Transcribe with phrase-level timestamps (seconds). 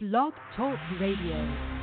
[0.00, 1.79] Blog Talk Radio.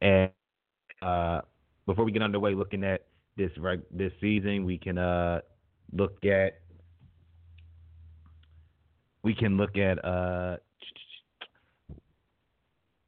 [0.00, 0.30] And
[1.02, 1.40] uh,
[1.86, 3.06] before we get underway, looking at
[3.36, 5.40] this reg- this season, we can uh,
[5.92, 6.60] look at
[9.22, 10.56] we can look at uh,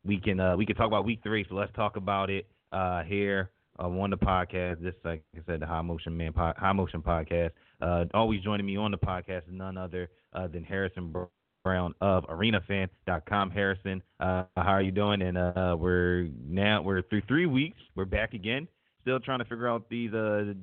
[0.04, 1.44] we can uh, we can talk about week three.
[1.48, 4.82] So let's talk about it uh, here on the podcast.
[4.82, 7.50] This, like I said, the High Motion Man po- High Motion podcast.
[7.80, 11.12] Uh, always joining me on the podcast is none other uh, than Harrison
[11.62, 13.50] Brown of ArenaFan.com.
[13.50, 15.22] Harrison, uh, how are you doing?
[15.22, 17.78] And uh, we're now we're through three weeks.
[17.94, 18.66] We're back again.
[19.02, 20.54] Still trying to figure out these uh,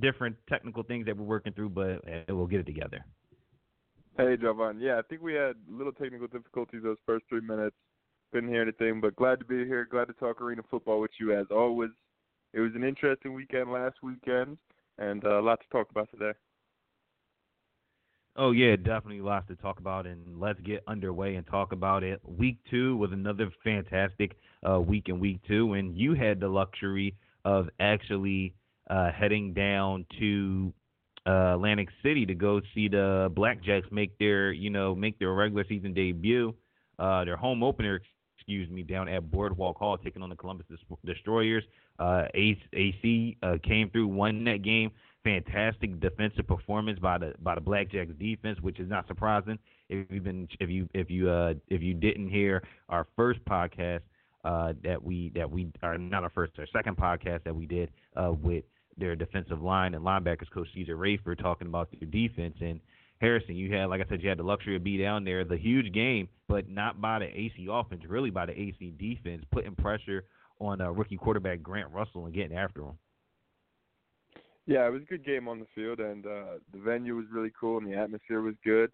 [0.00, 3.04] different technical things that we're working through, but uh, we'll get it together.
[4.16, 4.76] Hey, Javon.
[4.78, 7.76] Yeah, I think we had little technical difficulties those first three minutes.
[8.32, 9.86] Couldn't hear anything, but glad to be here.
[9.90, 11.90] Glad to talk arena football with you as always.
[12.52, 14.58] It was an interesting weekend last weekend,
[14.98, 16.32] and uh, a lot to talk about today.
[18.38, 22.20] Oh yeah, definitely lots to talk about, and let's get underway and talk about it.
[22.22, 24.36] Week two was another fantastic
[24.68, 28.54] uh, week in week two, and you had the luxury of actually
[28.90, 30.70] uh, heading down to
[31.26, 35.64] uh, Atlantic City to go see the Blackjacks make their, you know, make their regular
[35.66, 36.54] season debut,
[36.98, 38.02] uh, their home opener,
[38.36, 40.66] excuse me, down at Boardwalk Hall, taking on the Columbus
[41.06, 41.64] Destroyers.
[41.98, 44.90] Uh, AC uh, came through, won that game.
[45.26, 49.58] Fantastic defensive performance by the by the Blackjacks defense, which is not surprising.
[49.88, 54.02] If you've been, if you if you uh, if you didn't hear our first podcast
[54.44, 57.90] uh, that we that we are not our first or second podcast that we did
[58.14, 58.62] uh, with
[58.96, 62.78] their defensive line and linebackers coach Caesar Rayford talking about their defense and
[63.20, 65.56] Harrison, you had like I said, you had the luxury of being down there, the
[65.56, 70.24] huge game, but not by the AC offense, really by the AC defense, putting pressure
[70.60, 72.98] on uh, rookie quarterback Grant Russell and getting after him.
[74.66, 77.52] Yeah, it was a good game on the field, and uh, the venue was really
[77.58, 78.90] cool, and the atmosphere was good.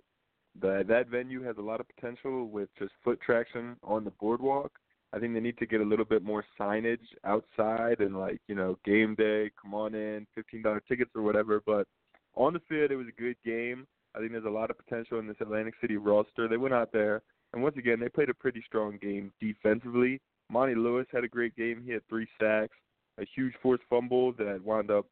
[0.61, 4.71] The, that venue has a lot of potential with just foot traction on the boardwalk.
[5.15, 8.55] I think they need to get a little bit more signage outside and like you
[8.55, 11.63] know game day, come on in, fifteen dollar tickets or whatever.
[11.65, 11.87] But
[12.35, 13.87] on the field, it was a good game.
[14.15, 16.49] I think there's a lot of potential in this Atlantic City roster.
[16.49, 17.23] They went out there,
[17.53, 20.21] and once again, they played a pretty strong game defensively.
[20.51, 21.83] Monty Lewis had a great game.
[21.85, 22.77] He had three sacks,
[23.19, 25.07] a huge forced fumble that wound up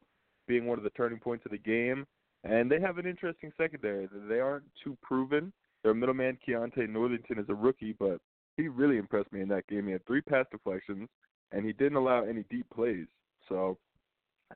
[0.47, 2.05] being one of the turning points of the game.
[2.43, 4.09] And they have an interesting secondary.
[4.27, 5.53] They aren't too proven.
[5.83, 8.19] Their middleman Keontae Northington is a rookie, but
[8.57, 9.85] he really impressed me in that game.
[9.85, 11.07] He had three pass deflections,
[11.51, 13.07] and he didn't allow any deep plays.
[13.47, 13.77] So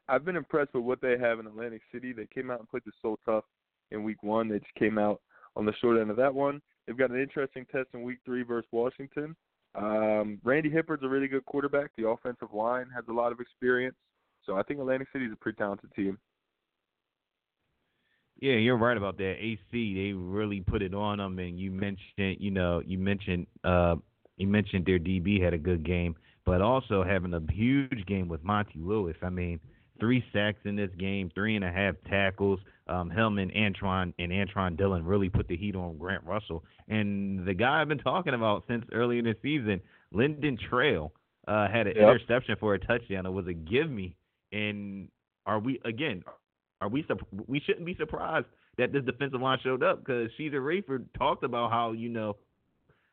[0.07, 2.13] I've been impressed with what they have in Atlantic City.
[2.13, 3.45] They came out and played the so tough
[3.91, 4.49] in week one.
[4.49, 5.21] They just came out
[5.55, 6.61] on the short end of that one.
[6.85, 9.35] They've got an interesting test in week three versus Washington.
[9.75, 11.91] Um, Randy Hippeard's a really good quarterback.
[11.97, 13.95] The offensive line has a lot of experience.
[14.45, 16.17] So I think Atlantic City is a pretty talented team.
[18.39, 19.35] Yeah, you're right about that.
[19.39, 23.95] AC, they really put it on them, and you mentioned, you know, you mentioned, uh,
[24.35, 26.15] you mentioned their DB had a good game,
[26.45, 29.15] but also having a huge game with Monty Lewis.
[29.21, 29.59] I mean,
[29.99, 32.59] three sacks in this game, three and a half tackles.
[32.87, 36.63] Um, Hillman, Antron, and Antron Dillon really put the heat on Grant Russell.
[36.87, 39.81] And the guy I've been talking about since early in the season,
[40.11, 41.11] Lyndon Trail,
[41.47, 42.03] uh, had an yep.
[42.03, 43.25] interception for a touchdown.
[43.25, 44.15] It was a give me.
[44.55, 45.09] And
[45.45, 46.23] are we again?
[46.79, 47.05] Are we?
[47.45, 48.45] We shouldn't be surprised
[48.77, 52.37] that this defensive line showed up because Caesar Rayford talked about how you know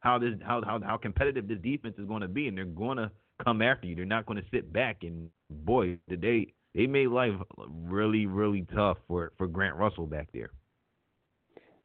[0.01, 2.99] how this how how how competitive this defense is going to be, and they're going
[2.99, 3.11] to
[3.45, 3.97] come after you.
[3.97, 4.99] They're not going to sit back.
[5.03, 10.29] And boy, did they they made life really, really tough for for Grant Russell back
[10.33, 10.51] there.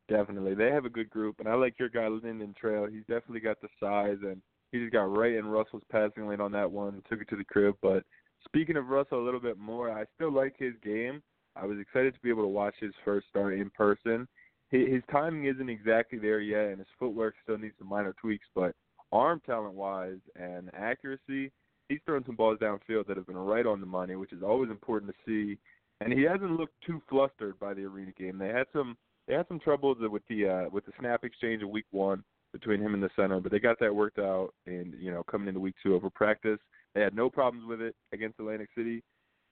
[0.07, 2.85] Definitely, they have a good group, and I like your guy Lyndon Trail.
[2.85, 4.39] He's definitely got the size, and
[4.71, 7.43] he just got right in Russell's passing lane on that one, took it to the
[7.43, 7.75] crib.
[7.81, 8.03] But
[8.45, 11.21] speaking of Russell a little bit more, I still like his game.
[11.55, 14.27] I was excited to be able to watch his first start in person.
[14.69, 18.45] His timing isn't exactly there yet, and his footwork still needs some minor tweaks.
[18.53, 18.75] But
[19.11, 21.51] arm talent wise and accuracy,
[21.87, 24.69] he's thrown some balls downfield that have been right on the money, which is always
[24.69, 25.57] important to see.
[26.01, 28.37] And he hasn't looked too flustered by the arena game.
[28.37, 28.97] They had some
[29.27, 32.23] they had some troubles with the uh, with the snap exchange in week one
[32.53, 34.53] between him and the center, but they got that worked out.
[34.65, 36.59] And you know, coming into week two over practice,
[36.95, 39.03] they had no problems with it against Atlantic City.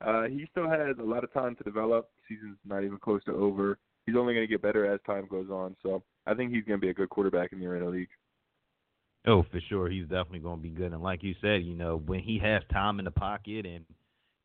[0.05, 2.09] Uh, he still has a lot of time to develop.
[2.27, 3.77] Season's not even close to over.
[4.05, 5.75] He's only going to get better as time goes on.
[5.81, 8.09] So I think he's going to be a good quarterback in the Arena League.
[9.27, 10.93] Oh, for sure, he's definitely going to be good.
[10.93, 13.85] And like you said, you know, when he has time in the pocket and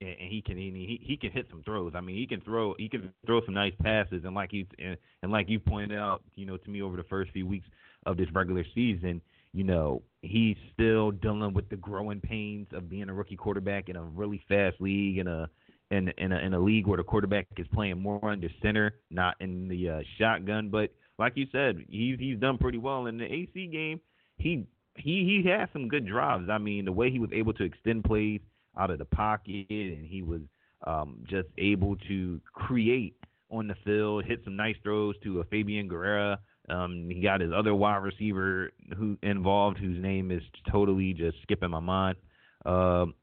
[0.01, 1.93] and, he can he he can hit some throws.
[1.95, 4.23] I mean, he can throw he can throw some nice passes.
[4.25, 7.05] And like you and, and like you pointed out, you know, to me over the
[7.05, 7.67] first few weeks
[8.07, 9.21] of this regular season,
[9.53, 13.97] you know, he's still dealing with the growing pains of being a rookie quarterback in
[13.97, 15.49] a really fast league in a
[15.91, 19.35] in in a, in a league where the quarterback is playing more under center, not
[19.41, 20.69] in the uh, shotgun.
[20.71, 24.01] But like you said, he's he's done pretty well in the AC game
[24.41, 24.67] he
[24.97, 26.49] he he had some good drives.
[26.51, 28.41] I mean, the way he was able to extend plays
[28.77, 30.41] out of the pocket, and he was
[30.87, 33.17] um, just able to create
[33.51, 36.39] on the field, hit some nice throws to a Fabian Guerrera.
[36.71, 41.71] Um, he got his other wide receiver who involved, whose name is totally just skipping
[41.71, 42.17] my mind.
[42.65, 43.15] Um,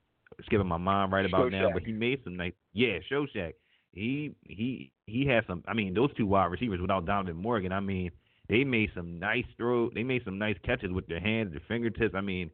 [0.45, 2.53] skipping my mind right about now, but he made some nice.
[2.73, 3.53] Yeah, Showshak.
[3.91, 5.63] He he he had some.
[5.67, 7.71] I mean, those two wide receivers without Donovan Morgan.
[7.71, 8.11] I mean,
[8.49, 9.89] they made some nice throw.
[9.89, 12.15] They made some nice catches with their hands, their fingertips.
[12.15, 12.51] I mean,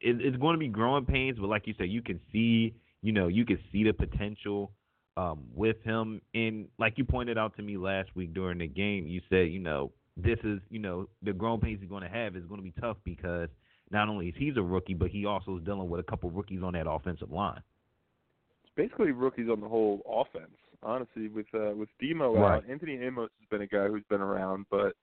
[0.00, 3.12] it, it's going to be growing pains, but like you said, you can see, you
[3.12, 4.72] know, you can see the potential
[5.16, 6.20] um, with him.
[6.34, 9.60] And like you pointed out to me last week during the game, you said, you
[9.60, 12.64] know, this is, you know, the growing pains he's going to have is going to
[12.64, 13.48] be tough because
[13.90, 16.62] not only is he a rookie, but he also is dealing with a couple rookies
[16.62, 17.62] on that offensive line.
[18.64, 22.56] It's basically rookies on the whole offense honestly, with uh, with Demo right.
[22.56, 22.64] out.
[22.68, 24.94] Anthony Amos has been a guy who's been around, but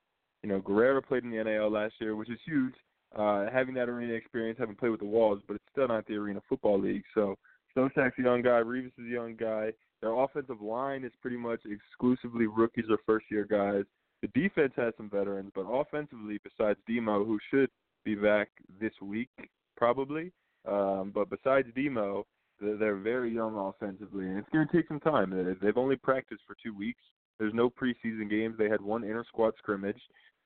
[0.43, 2.73] you know, Guerrera played in the NAL last year, which is huge.
[3.17, 6.13] Uh, having that arena experience, having played with the Walls, but it's still not the
[6.13, 7.03] Arena Football League.
[7.15, 7.35] So
[7.75, 9.71] Stoshak's a young guy, Revis is a young guy.
[10.01, 13.83] Their offensive line is pretty much exclusively rookies or first year guys.
[14.21, 17.69] The defense has some veterans, but offensively, besides Demo, who should
[18.05, 19.29] be back this week
[19.77, 20.31] probably,
[20.67, 22.25] um, but besides Demo,
[22.61, 25.57] they're very young offensively, and it's going to take some time.
[25.61, 27.01] They've only practiced for two weeks.
[27.39, 28.55] There's no preseason games.
[28.57, 30.01] They had one inter squad scrimmage,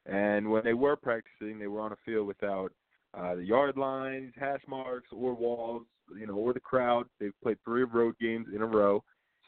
[0.05, 2.71] and when they were practicing, they were on a field without
[3.17, 5.83] uh, the yard lines, hash marks, or walls,
[6.15, 7.07] you know, or the crowd.
[7.19, 9.03] They've played three road games in a row,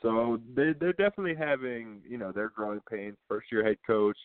[0.06, 3.18] so they they're definitely having you know their growing pains.
[3.28, 4.18] First year head coach,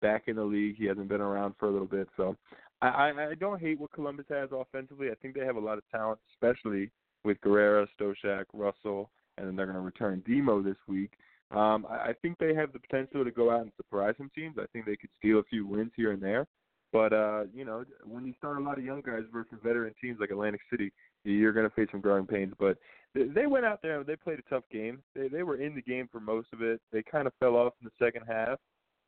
[0.00, 0.76] back in the league.
[0.78, 2.36] He hasn't been around for a little bit, so
[2.80, 5.08] I I, I don't hate what Columbus has offensively.
[5.10, 6.90] I think they have a lot of talent, especially
[7.24, 11.10] with Guerrera, Stoshak, Russell, and then they're going to return Demo this week.
[11.50, 14.56] Um, I, I think they have the potential to go out and surprise some teams.
[14.58, 16.46] I think they could steal a few wins here and there.
[16.92, 20.18] But uh, you know, when you start a lot of young guys versus veteran teams
[20.20, 20.92] like Atlantic City,
[21.24, 22.52] you're going to face some growing pains.
[22.58, 22.78] But
[23.14, 25.02] they went out there and they played a tough game.
[25.14, 26.80] They they were in the game for most of it.
[26.92, 28.58] They kind of fell off in the second half,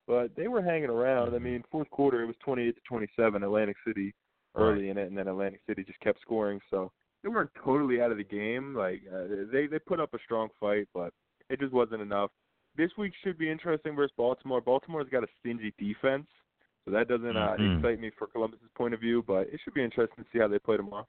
[0.06, 1.34] but they were hanging around.
[1.34, 4.14] I mean, fourth quarter it was 28 to 27 Atlantic City
[4.54, 6.60] early in it, and then Atlantic City just kept scoring.
[6.70, 6.92] So
[7.22, 8.74] they weren't totally out of the game.
[8.74, 11.12] Like uh, they they put up a strong fight, but
[11.50, 12.30] it just wasn't enough.
[12.76, 14.60] This week should be interesting versus Baltimore.
[14.60, 16.26] Baltimore's got a stingy defense,
[16.84, 17.78] So that doesn't uh, mm-hmm.
[17.78, 20.48] excite me for Columbus's point of view, but it should be interesting to see how
[20.48, 21.06] they play tomorrow.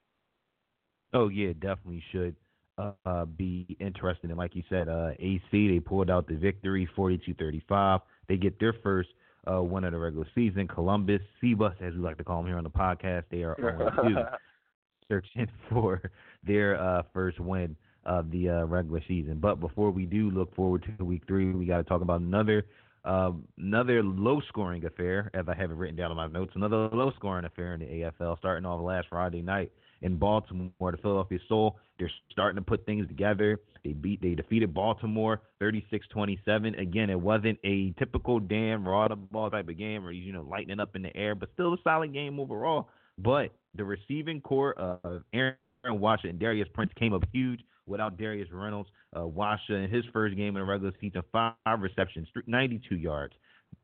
[1.13, 2.35] Oh yeah, definitely should
[2.77, 4.29] uh, uh, be interesting.
[4.29, 8.01] And like you said, uh, AC they pulled out the victory, 42-35.
[8.27, 9.09] They get their first
[9.51, 10.67] uh, win of the regular season.
[10.67, 14.27] Columbus, C-Bus, as we like to call them here on the podcast, they are 0
[15.07, 16.11] searching for
[16.45, 19.39] their uh, first win of the uh, regular season.
[19.39, 22.65] But before we do look forward to week three, we got to talk about another
[23.05, 26.51] uh, another low scoring affair, as I have it written down in my notes.
[26.55, 30.71] Another low scoring affair in the AFL, starting off last Friday night in Baltimore.
[30.79, 33.59] The Philadelphia Soul, they're starting to put things together.
[33.83, 36.79] They beat, they defeated Baltimore 36-27.
[36.79, 40.95] Again, it wasn't a typical Dan Raudabaugh type of game where you know lightning up
[40.95, 42.89] in the air, but still a solid game overall.
[43.17, 48.49] But the receiving core of Aaron Washer and Darius Prince came up huge without Darius
[48.51, 48.89] Reynolds.
[49.17, 53.33] Uh, Washer in his first game in the regular season, five receptions, 92 yards,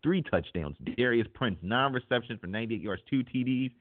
[0.04, 0.76] three touchdowns.
[0.98, 3.72] Darius Prince, nine receptions for 98 yards, two TDs.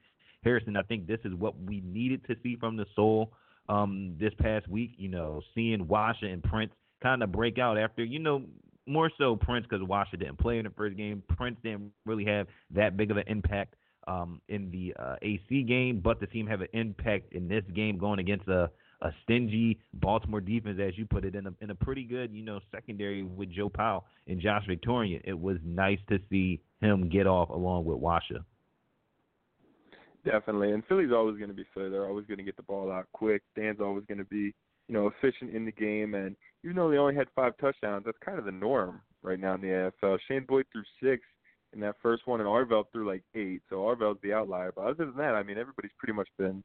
[0.43, 3.33] Harrison, I think this is what we needed to see from the Soul
[3.69, 4.91] um, this past week.
[4.97, 6.71] You know, seeing Washer and Prince
[7.01, 8.43] kind of break out after, you know,
[8.87, 11.23] more so Prince because Washer didn't play in the first game.
[11.37, 13.75] Prince didn't really have that big of an impact
[14.07, 17.97] um, in the uh, AC game, but the team have an impact in this game
[17.97, 18.69] going against a,
[19.01, 22.43] a stingy Baltimore defense, as you put it, in a, in a pretty good, you
[22.43, 25.21] know, secondary with Joe Powell and Josh Victorian.
[25.23, 28.39] It was nice to see him get off along with Washer.
[30.25, 31.89] Definitely, and Philly's always going to be Philly.
[31.89, 33.41] They're always going to get the ball out quick.
[33.57, 34.53] Dan's always going to be,
[34.87, 36.15] you know, efficient in the game.
[36.15, 39.55] And even though they only had five touchdowns, that's kind of the norm right now
[39.55, 40.17] in the AFL.
[40.27, 41.23] Shane Boyd threw six
[41.73, 43.61] in that first one, and Arvell threw like eight.
[43.69, 44.71] So Arvell's the outlier.
[44.73, 46.63] But other than that, I mean, everybody's pretty much been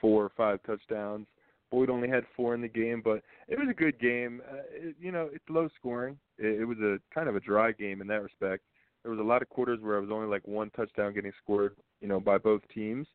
[0.00, 1.26] four or five touchdowns.
[1.70, 4.40] Boyd only had four in the game, but it was a good game.
[4.50, 6.16] Uh, it, you know, it's low scoring.
[6.38, 8.62] It, it was a kind of a dry game in that respect.
[9.02, 11.76] There was a lot of quarters where it was only like one touchdown getting scored,
[12.00, 13.06] you know, by both teams.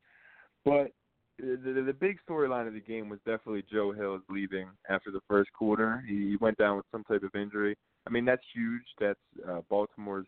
[0.65, 0.91] But
[1.39, 5.21] the, the, the big storyline of the game was definitely Joe Hills leaving after the
[5.27, 6.03] first quarter.
[6.07, 7.75] He went down with some type of injury.
[8.07, 8.83] I mean, that's huge.
[8.99, 10.27] That's uh, Baltimore's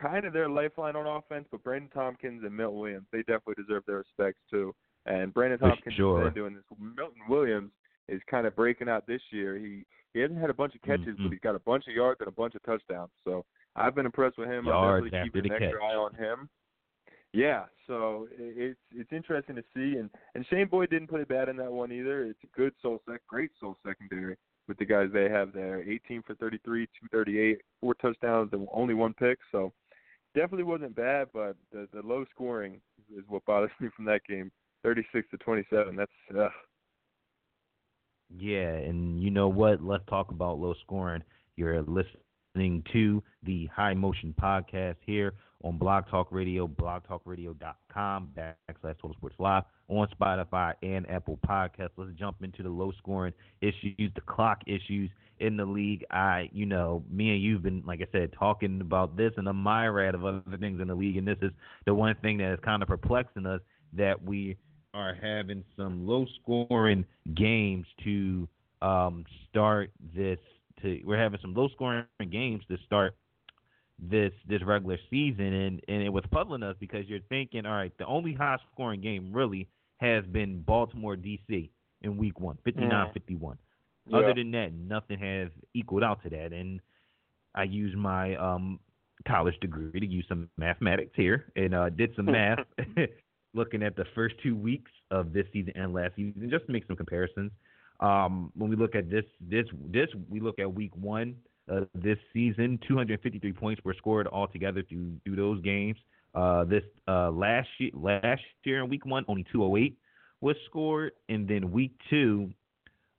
[0.00, 3.82] kind of their lifeline on offense, but Brandon Tompkins and Milton Williams, they definitely deserve
[3.86, 4.74] their respects too.
[5.06, 6.28] And Brandon Tompkins sure.
[6.28, 6.64] is doing this.
[6.78, 7.72] Milton Williams
[8.08, 9.58] is kind of breaking out this year.
[9.58, 9.84] He
[10.14, 11.24] he hasn't had a bunch of catches, mm-hmm.
[11.24, 13.10] but he's got a bunch of yards and a bunch of touchdowns.
[13.24, 14.66] So I've been impressed with him.
[14.66, 15.68] Yards I'm definitely keeping an catch.
[15.68, 16.48] extra eye on him.
[17.32, 21.56] Yeah, so it's it's interesting to see, and and Shane Boyd didn't play bad in
[21.56, 22.24] that one either.
[22.24, 24.36] It's a good soul sec, great soul secondary
[24.68, 25.82] with the guys they have there.
[25.82, 29.38] 18 for 33, 238, four touchdowns, and only one pick.
[29.50, 29.72] So
[30.34, 32.80] definitely wasn't bad, but the the low scoring
[33.16, 34.52] is what bothers me from that game.
[34.82, 35.96] 36 to 27.
[35.96, 36.48] That's uh,
[38.36, 39.82] yeah, and you know what?
[39.82, 41.22] Let's talk about low scoring.
[41.56, 42.22] You're listening
[42.54, 45.32] to the High Motion Podcast here
[45.64, 51.92] on Blog Talk Radio, blogtalkradio.com, backslash Total Sports Live, on Spotify and Apple Podcasts.
[51.96, 53.32] Let's jump into the low scoring
[53.62, 55.08] issues, the clock issues
[55.40, 56.04] in the league.
[56.10, 59.54] I, you know, me and you've been, like I said, talking about this and a
[59.54, 61.52] myriad of other things in the league, and this is
[61.86, 63.60] the one thing that is kind of perplexing us
[63.94, 64.56] that we
[64.92, 68.46] are having some low scoring games to
[68.82, 70.38] um, start this.
[70.82, 73.14] To we're having some low scoring games to start
[73.98, 77.92] this this regular season, and and it was puzzling us because you're thinking, all right,
[77.98, 81.70] the only high scoring game really has been Baltimore DC
[82.02, 83.56] in Week One, 59-51.
[84.06, 84.18] Yeah.
[84.18, 86.80] Other than that, nothing has equaled out to that, and
[87.54, 88.80] I used my um,
[89.26, 92.58] college degree to use some mathematics here and uh, did some math
[93.54, 96.86] looking at the first two weeks of this season and last season just to make
[96.86, 97.52] some comparisons.
[98.02, 101.36] Um, when we look at this, this, this, we look at week one
[101.70, 102.78] uh, this season.
[102.86, 105.96] 253 points were scored altogether through through those games.
[106.34, 109.96] Uh, this uh, last year, last year in week one, only 208
[110.40, 112.50] was scored, and then week two,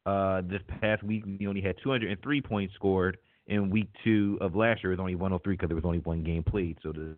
[0.06, 3.18] uh, this past week, we only had 203 points scored.
[3.48, 6.24] In week two of last year, it was only 103 because there was only one
[6.24, 6.78] game played.
[6.82, 7.16] So the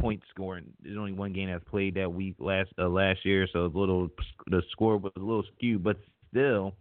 [0.00, 0.64] point scoring.
[0.82, 4.08] There's only one game that's played that week last uh, last year, so a little
[4.46, 5.82] the score was a little skewed.
[5.82, 5.98] But
[6.30, 6.74] still,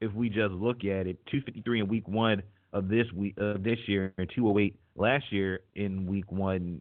[0.00, 3.78] if we just look at it, 253 in week one of this week of this
[3.86, 6.80] year and 208 last year in week one.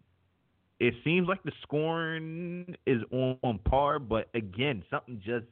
[0.79, 5.45] It seems like the scoring is on, on par, but again, something just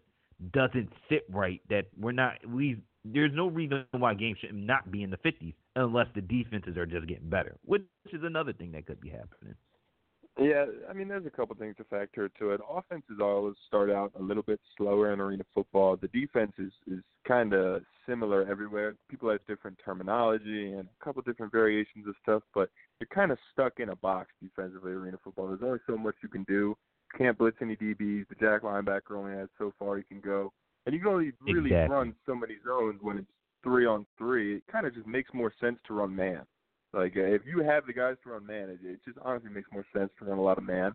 [0.51, 1.61] doesn't sit right.
[1.69, 2.81] That we're not we.
[3.05, 6.85] There's no reason why games should not be in the 50s unless the defenses are
[6.85, 9.55] just getting better, which is another thing that could be happening.
[10.39, 12.61] Yeah, I mean, there's a couple things to factor to it.
[12.69, 15.97] Offenses always start out a little bit slower in arena football.
[15.97, 18.95] The defense is is kind of similar everywhere.
[19.09, 22.69] People have different terminology and a couple different variations of stuff, but
[22.99, 25.47] you're kind of stuck in a box defensively arena football.
[25.47, 26.77] There's only so much you can do.
[27.17, 28.27] can't blitz any DBs.
[28.29, 30.53] The jack linebacker only has so far you can go,
[30.85, 31.95] and you can only really exactly.
[31.95, 33.31] run so many zones when it's
[33.63, 34.57] three on three.
[34.57, 36.41] It kind of just makes more sense to run man.
[36.93, 39.69] Like uh, if you have the guys to run man, it, it just honestly makes
[39.71, 40.93] more sense to run a lot of man.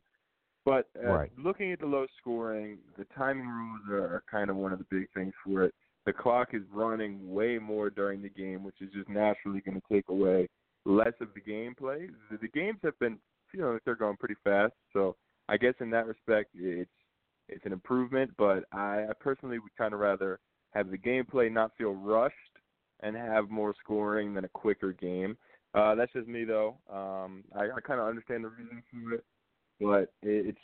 [0.65, 1.33] But uh, right.
[1.38, 4.87] looking at the low scoring, the timing rules are, are kind of one of the
[4.91, 5.75] big things for it.
[6.07, 9.95] The clock is running way more during the game, which is just naturally going to
[9.95, 10.49] take away
[10.85, 12.09] less of the gameplay.
[12.31, 13.19] The, the games have been,
[13.55, 14.75] you know, they're going pretty fast.
[14.93, 15.17] So
[15.49, 16.91] I guess in that respect, it's
[17.49, 18.33] it's an improvement.
[18.37, 20.41] But I, I personally would kind of rather
[20.73, 22.35] have the gameplay not feel rushed
[23.00, 25.37] and have more scoring than a quicker game.
[25.76, 26.76] Uh, that's just me though.
[26.90, 29.25] Um, I, I kind of understand the reason for it,
[29.78, 30.59] but it, it's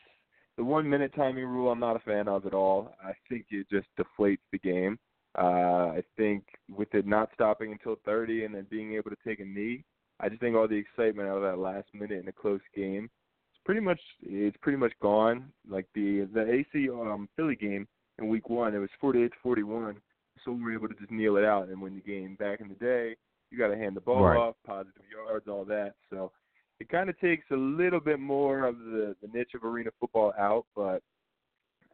[0.56, 1.70] the one minute timing rule.
[1.70, 2.94] I'm not a fan of at all.
[3.04, 4.98] I think it just deflates the game.
[5.38, 9.40] Uh, I think with it not stopping until 30 and then being able to take
[9.40, 9.84] a knee,
[10.20, 13.10] I just think all the excitement out of that last minute in a close game,
[13.50, 15.52] it's pretty much it's pretty much gone.
[15.68, 17.86] Like the the AC um, Philly game
[18.18, 19.96] in Week One, it was 48 to 41,
[20.42, 22.36] so we were able to just kneel it out and win the game.
[22.36, 23.16] Back in the day,
[23.52, 24.36] you got to hand the ball right.
[24.36, 25.92] off, positive yards, all that.
[26.10, 26.32] So
[26.80, 30.32] it kind of takes a little bit more of the the niche of arena football
[30.38, 31.02] out, but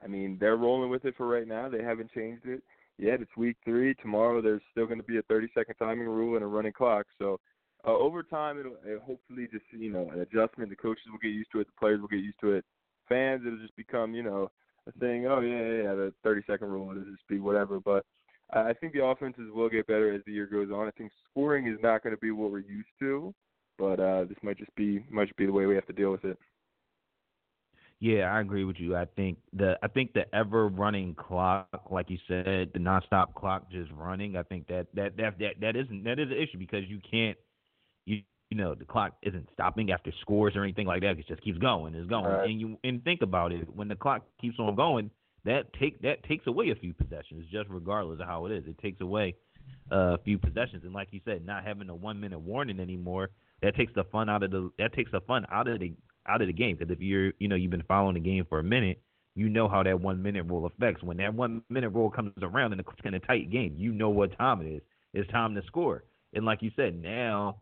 [0.03, 1.69] I mean they're rolling with it for right now.
[1.69, 2.63] They haven't changed it
[2.97, 3.21] yet.
[3.21, 3.95] It's week three.
[3.95, 7.07] Tomorrow there's still going to be a 30 second timing rule and a running clock.
[7.19, 7.41] So
[7.87, 10.71] uh, over time it'll, it'll hopefully just you know an adjustment.
[10.71, 11.67] The coaches will get used to it.
[11.67, 12.65] The players will get used to it.
[13.09, 14.49] Fans it'll just become you know
[14.87, 15.27] a thing.
[15.27, 16.93] Oh yeah yeah, yeah the 30 second rule.
[16.93, 17.81] It'll just be whatever.
[17.81, 18.07] But
[18.53, 20.89] I think the offenses will get better as the year goes on.
[20.89, 23.35] I think scoring is not going to be what we're used to,
[23.79, 26.11] but uh, this might just be might just be the way we have to deal
[26.11, 26.39] with it.
[28.01, 28.97] Yeah, I agree with you.
[28.97, 33.71] I think the I think the ever running clock, like you said, the nonstop clock
[33.71, 34.37] just running.
[34.37, 37.37] I think that that that that that isn't that is an issue because you can't
[38.07, 41.19] you you know the clock isn't stopping after scores or anything like that.
[41.19, 42.49] It just keeps going, it's going, right.
[42.49, 45.11] and you and think about it when the clock keeps on going,
[45.45, 48.65] that take that takes away a few possessions, just regardless of how it is.
[48.67, 49.35] It takes away
[49.91, 53.31] uh, a few possessions, and like you said, not having a one minute warning anymore,
[53.63, 55.95] that takes the fun out of the that takes the fun out of the
[56.27, 56.77] out of the game.
[56.77, 59.01] Because if you're you know you've been following the game for a minute,
[59.35, 61.03] you know how that one minute rule affects.
[61.03, 64.11] When that one minute rule comes around in a, in a tight game, you know
[64.11, 64.83] what time it is.
[65.15, 66.05] It's time to score.
[66.35, 67.57] And like you said, now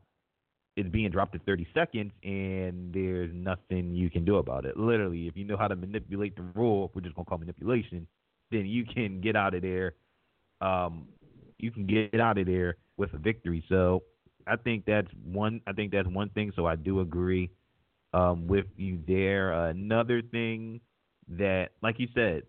[0.77, 4.77] it's being dropped to 30 seconds, and there's nothing you can do about it.
[4.77, 8.07] Literally, if you know how to manipulate the rule, we're just gonna call manipulation,
[8.51, 9.95] then you can get out of there.
[10.61, 11.09] Um,
[11.59, 13.65] you can get out of there with a victory.
[13.69, 14.03] So
[14.47, 15.61] I think that's one.
[15.67, 16.53] I think that's one thing.
[16.55, 17.51] So I do agree
[18.12, 19.55] um, with you there.
[19.55, 20.81] Uh, another thing
[21.29, 22.43] that, like you said,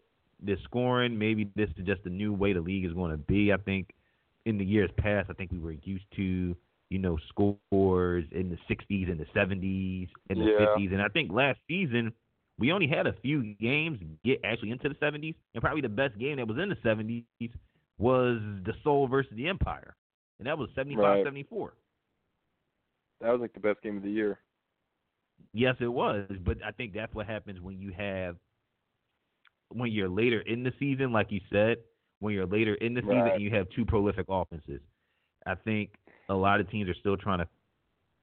[0.43, 1.17] the scoring.
[1.17, 3.53] Maybe this is just a new way the league is going to be.
[3.53, 3.91] I think
[4.45, 6.55] in the years past, I think we were used to
[6.89, 10.65] you know, scores in the 60s and the 70s and the yeah.
[10.77, 10.93] 50s.
[10.93, 12.13] And I think last season
[12.59, 16.17] we only had a few games get actually into the 70s, and probably the best
[16.17, 17.51] game that was in the 70s
[17.97, 19.95] was the Soul versus the Empire,
[20.39, 21.23] and that was 75 right.
[21.23, 21.73] 74.
[23.21, 24.39] That was like the best game of the year.
[25.53, 28.35] Yes, it was, but I think that's what happens when you have
[29.69, 31.77] when you're later in the season, like you said,
[32.19, 33.33] when you're later in the season right.
[33.33, 34.81] and you have two prolific offenses.
[35.45, 35.91] I think
[36.29, 37.47] a lot of teams are still trying to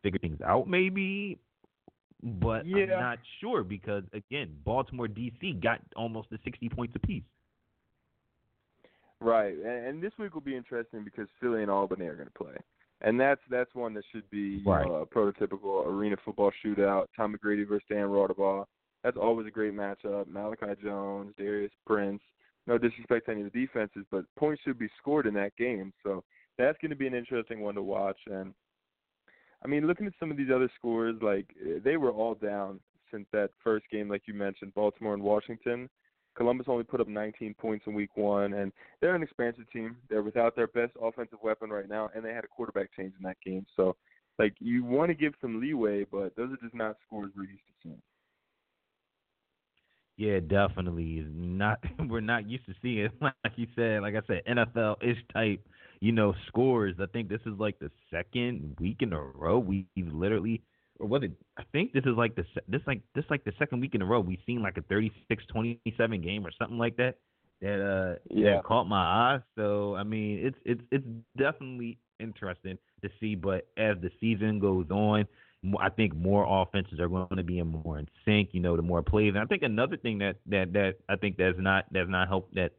[0.02, 1.38] figure things out, maybe.
[2.22, 2.84] But yeah.
[2.84, 7.22] I'm not sure because again, Baltimore DC got almost the 60 points apiece.
[9.20, 12.44] Right, and, and this week will be interesting because Philly and Albany are going to
[12.44, 12.54] play,
[13.00, 14.86] and that's that's one that should be right.
[14.86, 17.06] know, a prototypical arena football shootout.
[17.16, 18.64] Tommy Grady versus Dan Raudabaugh.
[19.02, 20.26] That's always a great matchup.
[20.26, 22.20] Malachi Jones, Darius Prince.
[22.66, 25.92] No disrespect to any of the defenses, but points should be scored in that game.
[26.02, 26.24] So
[26.58, 28.18] that's going to be an interesting one to watch.
[28.26, 28.54] And
[29.64, 32.80] I mean, looking at some of these other scores, like eh, they were all down
[33.10, 35.88] since that first game, like you mentioned, Baltimore and Washington.
[36.36, 39.96] Columbus only put up 19 points in Week One, and they're an expansive team.
[40.10, 43.22] They're without their best offensive weapon right now, and they had a quarterback change in
[43.22, 43.64] that game.
[43.76, 43.94] So,
[44.38, 47.62] like, you want to give some leeway, but those are just not scores we're used
[47.66, 48.02] to seeing.
[50.16, 51.24] Yeah, definitely.
[51.28, 53.12] Not we're not used to seeing it.
[53.20, 55.64] like you said, like I said, NFL ish type
[56.00, 56.94] you know, scores.
[57.00, 60.62] I think this is like the second week in a row we've literally,
[60.98, 61.32] or was it?
[61.56, 64.06] I think this is like the this like this like the second week in a
[64.06, 67.16] row we've seen like a 36-27 game or something like that
[67.60, 69.38] that uh yeah that caught my eye.
[69.56, 73.34] So I mean, it's it's it's definitely interesting to see.
[73.34, 75.26] But as the season goes on,
[75.80, 78.50] I think more offenses are going to be in more in sync.
[78.52, 79.30] You know, the more plays.
[79.34, 82.50] And I think another thing that that that I think that's not that's not help
[82.52, 82.74] that's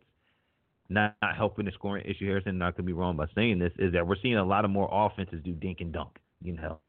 [0.89, 2.27] not, not helping the scoring issue.
[2.27, 4.71] Harrison, not to be wrong by saying this, is that we're seeing a lot of
[4.71, 6.17] more offenses do dink and dunk.
[6.41, 6.79] You know,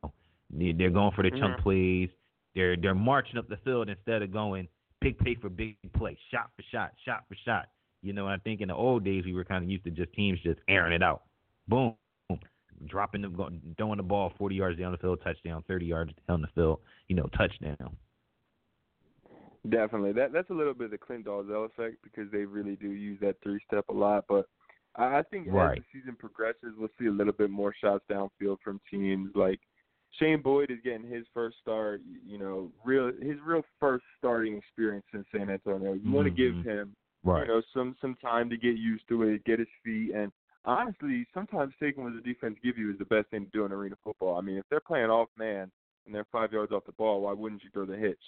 [0.51, 1.41] they're going for the mm-hmm.
[1.41, 2.09] chunk plays.
[2.55, 4.69] They're they're marching up the field instead of going
[5.01, 7.67] big play for big play, shot for shot, shot for shot.
[8.03, 10.13] You know, I think in the old days we were kind of used to just
[10.13, 11.23] teams just airing it out,
[11.69, 11.95] boom,
[12.29, 12.41] boom
[12.85, 16.49] dropping the throwing the ball 40 yards down the field, touchdown, 30 yards down the
[16.55, 17.97] field, you know, touchdown.
[19.71, 22.91] Definitely, that that's a little bit of the Clint Dolezel effect because they really do
[22.91, 24.25] use that three step a lot.
[24.29, 24.47] But
[24.97, 25.79] I, I think right.
[25.79, 29.61] as the season progresses, we'll see a little bit more shots downfield from teams like
[30.19, 32.01] Shane Boyd is getting his first start.
[32.27, 35.93] You know, real his real first starting experience in San Antonio.
[35.95, 36.13] You mm-hmm.
[36.13, 37.43] want to give him right.
[37.43, 40.31] you know some some time to get used to it, get his feet, and
[40.65, 43.73] honestly, sometimes taking what the defense give you is the best thing to do in
[43.73, 44.37] arena football.
[44.37, 45.71] I mean, if they're playing off man
[46.07, 48.21] and they're five yards off the ball, why wouldn't you throw the hitch?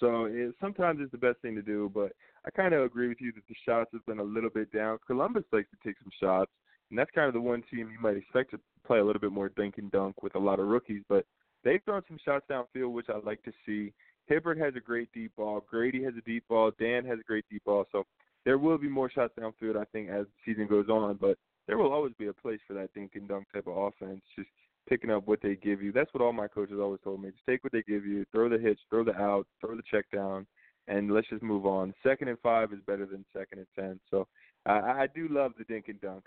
[0.00, 2.12] So it, sometimes it's the best thing to do, but
[2.44, 4.98] I kind of agree with you that the shots have been a little bit down.
[5.06, 6.50] Columbus likes to take some shots,
[6.90, 9.32] and that's kind of the one team you might expect to play a little bit
[9.32, 11.24] more dink and dunk with a lot of rookies, but
[11.64, 13.92] they've thrown some shots downfield, which I like to see.
[14.26, 15.64] Hibbert has a great deep ball.
[15.68, 16.72] Grady has a deep ball.
[16.78, 17.84] Dan has a great deep ball.
[17.92, 18.04] So
[18.44, 21.16] there will be more shots downfield, I think, as the season goes on.
[21.20, 24.22] But there will always be a place for that dink and dunk type of offense.
[24.36, 24.48] Just
[24.88, 25.92] picking up what they give you.
[25.92, 27.30] That's what all my coaches always told me.
[27.30, 30.04] Just take what they give you, throw the hitch, throw the out, throw the check
[30.12, 30.46] down,
[30.88, 31.94] and let's just move on.
[32.02, 34.00] Second and five is better than second and ten.
[34.10, 34.26] So
[34.64, 36.22] I, I do love the dink and dunks.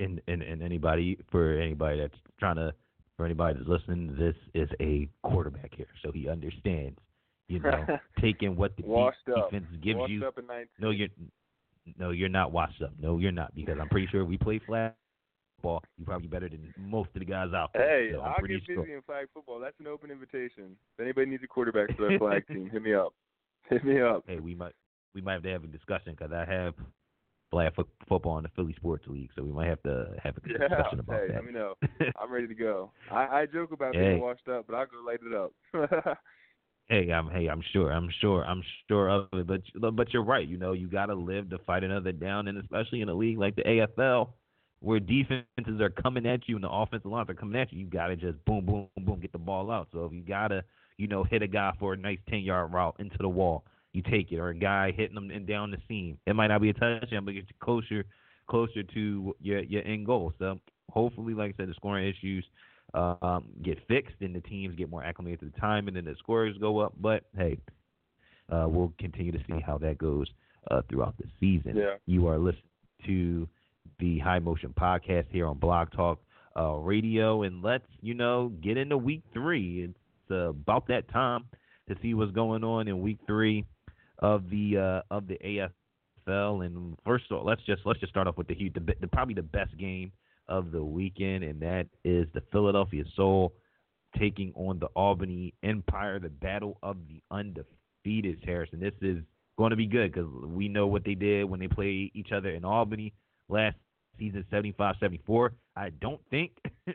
[0.00, 2.74] And, and and anybody for anybody that's trying to
[3.16, 6.98] for anybody that's listening, this is a quarterback here, so he understands.
[7.46, 7.86] You know,
[8.20, 10.30] taking what the defense gives washed you.
[10.80, 11.08] no, you're
[11.98, 12.92] no, you're not washed up.
[12.98, 14.94] No, you're not because I'm pretty sure we play flag
[15.64, 17.88] football, you're probably better than most of the guys out there.
[17.88, 19.58] Hey, so I'll get busy in flag football.
[19.58, 20.76] That's an open invitation.
[20.96, 23.14] If anybody needs a quarterback for their flag team, hit me up.
[23.70, 24.24] Hit me up.
[24.26, 24.72] Hey, we might
[25.14, 26.74] we might have to have a discussion because I have
[27.50, 30.40] flag f- football in the Philly Sports League, so we might have to have a
[30.46, 31.34] yeah, discussion about hey, that.
[31.36, 31.74] Let me know.
[32.20, 32.90] I'm ready to go.
[33.10, 34.08] I, I joke about hey.
[34.08, 36.18] being washed up, but I'll go light it up.
[36.88, 39.46] hey, I'm hey, I'm sure, I'm sure, I'm sure of it.
[39.46, 39.62] But
[39.96, 40.46] but you're right.
[40.46, 43.38] You know, you got to live to fight another down, and especially in a league
[43.38, 44.28] like the AFL,
[44.84, 47.86] where defenses are coming at you and the offensive lines are coming at you, you
[47.86, 49.88] gotta just boom, boom, boom, get the ball out.
[49.92, 50.62] So if you gotta,
[50.98, 54.02] you know, hit a guy for a nice ten yard route into the wall, you
[54.02, 56.18] take it, or a guy hitting them and down the seam.
[56.26, 58.04] It might not be a touchdown, but it's closer,
[58.46, 60.34] closer to your your end goal.
[60.38, 62.44] So hopefully, like I said, the scoring issues
[62.92, 66.14] um, get fixed and the teams get more acclimated to the time, and then the
[66.18, 66.92] scores go up.
[67.00, 67.56] But hey,
[68.52, 70.26] uh, we'll continue to see how that goes
[70.70, 71.76] uh, throughout the season.
[71.76, 71.94] Yeah.
[72.04, 72.62] You are listening
[73.06, 73.48] to
[73.98, 76.20] the High Motion Podcast here on Blog Talk
[76.56, 79.84] uh, Radio, and let's you know get into Week Three.
[79.88, 81.44] It's uh, about that time
[81.88, 83.64] to see what's going on in Week Three
[84.18, 86.64] of the uh, of the AFL.
[86.64, 89.34] And first of all, let's just let's just start off with the, the, the probably
[89.34, 90.12] the best game
[90.48, 93.54] of the weekend, and that is the Philadelphia Soul
[94.18, 98.42] taking on the Albany Empire, the battle of the undefeated.
[98.44, 99.18] Harrison, this is
[99.56, 102.50] going to be good because we know what they did when they played each other
[102.50, 103.12] in Albany
[103.48, 103.76] last
[104.18, 105.50] season 75-74.
[105.76, 106.52] I don't think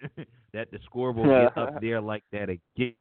[0.53, 2.95] that the score will get up there like that again.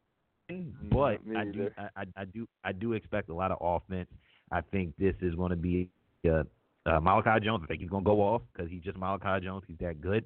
[0.90, 4.08] But I do, I, I, do, I do expect a lot of offense.
[4.50, 5.90] I think this is going to be
[6.26, 6.44] uh,
[6.86, 7.62] uh, Malachi Jones.
[7.64, 9.64] I think he's going to go off because he's just Malachi Jones.
[9.68, 10.24] He's that good.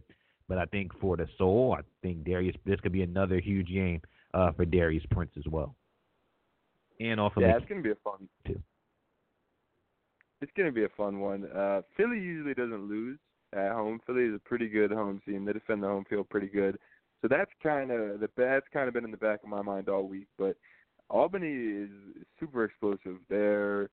[0.48, 2.54] But I think for the soul, I think Darius.
[2.64, 4.00] This could be another huge game
[4.34, 5.74] uh, for Darius Prince as well.
[7.00, 8.28] And off of yeah, it's going to be a fun.
[8.46, 8.60] Too.
[10.42, 11.44] It's going to be a fun one.
[11.44, 13.18] Uh, Philly usually doesn't lose
[13.54, 14.00] at home.
[14.06, 15.44] Philly is a pretty good home team.
[15.44, 16.78] They defend the home field pretty good.
[17.22, 19.88] So that's kind of the that's kind of been in the back of my mind
[19.88, 20.26] all week.
[20.36, 20.56] But
[21.08, 21.90] Albany is
[22.40, 23.18] super explosive.
[23.28, 23.90] They're,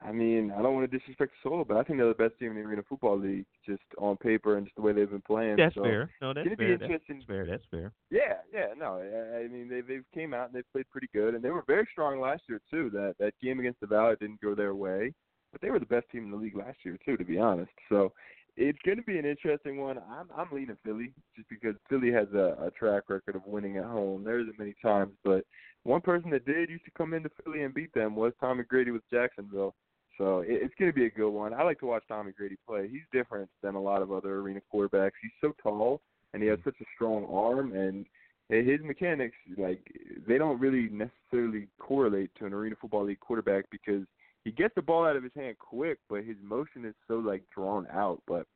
[0.00, 2.50] I mean, I don't want to disrespect Solo, but I think they're the best team
[2.50, 5.56] in the Arena Football League, just on paper and just the way they've been playing.
[5.56, 6.10] That's so fair.
[6.20, 6.78] No, that's fair.
[6.78, 7.46] That's fair.
[7.46, 7.92] That's fair.
[8.10, 8.66] Yeah, yeah.
[8.78, 11.64] No, I, mean they they've came out and they've played pretty good, and they were
[11.66, 12.90] very strong last year too.
[12.90, 15.12] That that game against the Valley didn't go their way,
[15.52, 17.70] but they were the best team in the league last year too, to be honest.
[17.88, 18.12] So
[18.56, 19.98] it's going to be an interesting one.
[19.98, 23.84] I'm I'm leaning Philly just because Philly has a, a track record of winning at
[23.84, 24.24] home.
[24.24, 25.44] There isn't many times, but
[25.84, 28.90] one person that did used to come into Philly and beat them was Tommy Grady
[28.90, 29.74] with Jacksonville.
[30.18, 31.54] So it, it's going to be a good one.
[31.54, 32.88] I like to watch Tommy Grady play.
[32.88, 35.12] He's different than a lot of other arena quarterbacks.
[35.20, 36.00] He's so tall
[36.32, 36.70] and he has mm-hmm.
[36.70, 38.06] such a strong arm and
[38.48, 39.80] his mechanics like
[40.26, 44.02] they don't really necessarily correlate to an arena football league quarterback because
[44.44, 47.42] he gets the ball out of his hand quick, but his motion is so like
[47.54, 48.22] drawn out.
[48.26, 48.46] But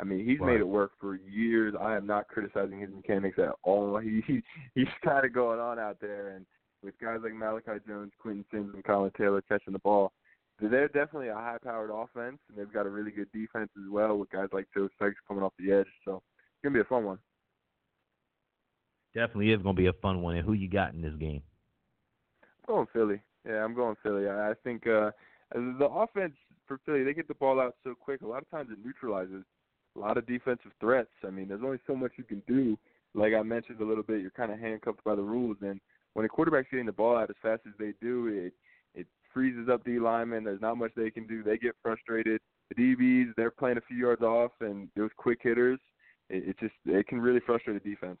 [0.00, 0.52] I mean, he's right.
[0.52, 1.74] made it work for years.
[1.78, 3.98] I am not criticizing his mechanics at all.
[4.02, 4.42] He, he
[4.74, 6.46] he's kind of going on out there, and
[6.82, 10.12] with guys like Malachi Jones, Quentin Sims, and Colin Taylor catching the ball,
[10.60, 14.30] they're definitely a high-powered offense, and they've got a really good defense as well with
[14.30, 15.86] guys like Joe Sykes coming off the edge.
[16.04, 17.18] So it's gonna be a fun one.
[19.14, 20.36] Definitely is gonna be a fun one.
[20.36, 21.42] And who you got in this game?
[22.68, 23.20] I'm going Philly.
[23.46, 24.28] Yeah, I'm going Philly.
[24.28, 25.10] I, I think uh
[25.54, 26.34] the offense
[26.66, 28.22] for Philly, they get the ball out so quick.
[28.22, 29.44] A lot of times it neutralizes
[29.96, 31.10] a lot of defensive threats.
[31.24, 32.76] I mean, there's only so much you can do.
[33.14, 35.80] Like I mentioned a little bit, you're kind of handcuffed by the rules, and
[36.14, 38.52] when a quarterback's getting the ball out as fast as they do, it
[38.98, 40.44] it freezes up the linemen.
[40.44, 41.42] There's not much they can do.
[41.42, 42.40] They get frustrated.
[42.70, 45.78] The DBs, they're playing a few yards off, and those quick hitters,
[46.30, 48.18] it, it just it can really frustrate the defense.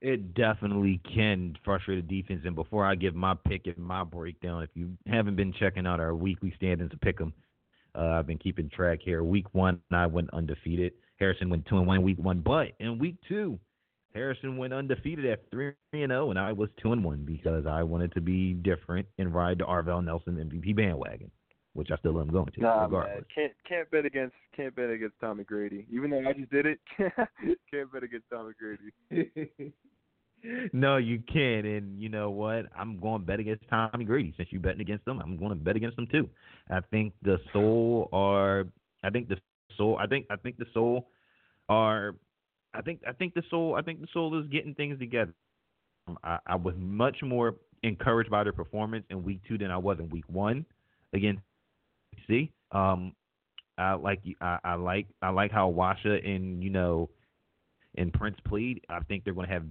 [0.00, 2.42] It definitely can frustrate a defense.
[2.44, 5.98] And before I give my pick and my breakdown, if you haven't been checking out
[5.98, 7.32] our weekly standings to pick them,
[7.96, 9.24] uh, I've been keeping track here.
[9.24, 10.92] Week one, I went undefeated.
[11.18, 13.58] Harrison went two and one week one, but in week two,
[14.14, 17.82] Harrison went undefeated at three and zero, and I was two and one because I
[17.82, 21.30] wanted to be different and ride the Arvell Nelson MVP bandwagon,
[21.78, 22.60] which I still am going to.
[22.60, 23.14] Nah, regardless.
[23.14, 25.86] man, can't can't bet against can't bet against Tommy Grady.
[25.92, 29.72] Even though I just did it, can't bet against Tommy Grady.
[30.72, 31.64] no, you can't.
[31.64, 32.66] And you know what?
[32.76, 34.34] I'm going to bet against Tommy Grady.
[34.36, 36.28] Since you're betting against them, I'm going to bet against them too.
[36.68, 38.64] I think the Soul are.
[39.04, 39.36] I think the
[39.76, 39.98] Soul.
[40.00, 40.26] I think.
[40.30, 41.06] I think the Soul
[41.68, 42.16] are.
[42.74, 43.02] I think.
[43.08, 43.76] I think the Soul.
[43.76, 45.32] I think the Soul is getting things together.
[46.24, 50.00] I, I was much more encouraged by their performance in week two than I was
[50.00, 50.66] in week one
[51.12, 51.42] against
[52.26, 52.50] see.
[52.72, 53.12] Um,
[53.78, 57.08] I like I, I like I like how Washa and you know
[57.96, 58.80] and Prince plead.
[58.88, 59.64] I think they're going to have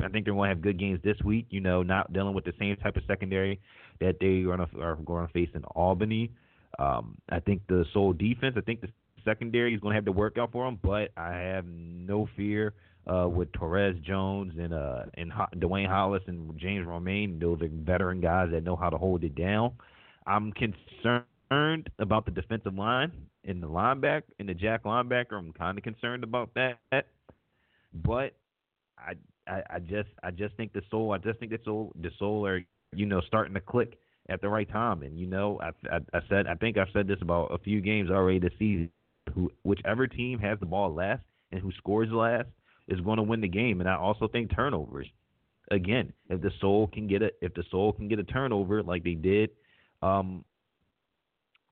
[0.00, 1.46] I think they're going to have good games this week.
[1.50, 3.60] You know, not dealing with the same type of secondary
[4.00, 6.32] that they are going to, are going to face in Albany.
[6.78, 8.54] Um, I think the Soul defense.
[8.56, 8.88] I think the
[9.24, 12.74] secondary is going to have to work out for them, but I have no fear
[13.06, 17.38] uh, with Torres Jones and uh, and Ho- Dwayne Hollis and James Romaine.
[17.38, 19.72] Those are veteran guys that know how to hold it down.
[20.26, 21.24] I'm concerned
[21.98, 23.12] about the defensive line
[23.44, 25.32] and the linebacker and the Jack linebacker.
[25.32, 27.06] I'm kind of concerned about that,
[27.92, 28.34] but
[28.98, 29.14] I
[29.46, 32.46] I, I just I just think the soul I just think the soul the soul
[32.46, 35.02] are you know starting to click at the right time.
[35.02, 37.80] And you know I, I I said I think I've said this about a few
[37.80, 38.90] games already this season.
[39.34, 42.48] Who whichever team has the ball last and who scores last
[42.88, 43.80] is going to win the game.
[43.80, 45.06] And I also think turnovers
[45.70, 49.04] again if the soul can get a if the soul can get a turnover like
[49.04, 49.50] they did
[50.02, 50.44] um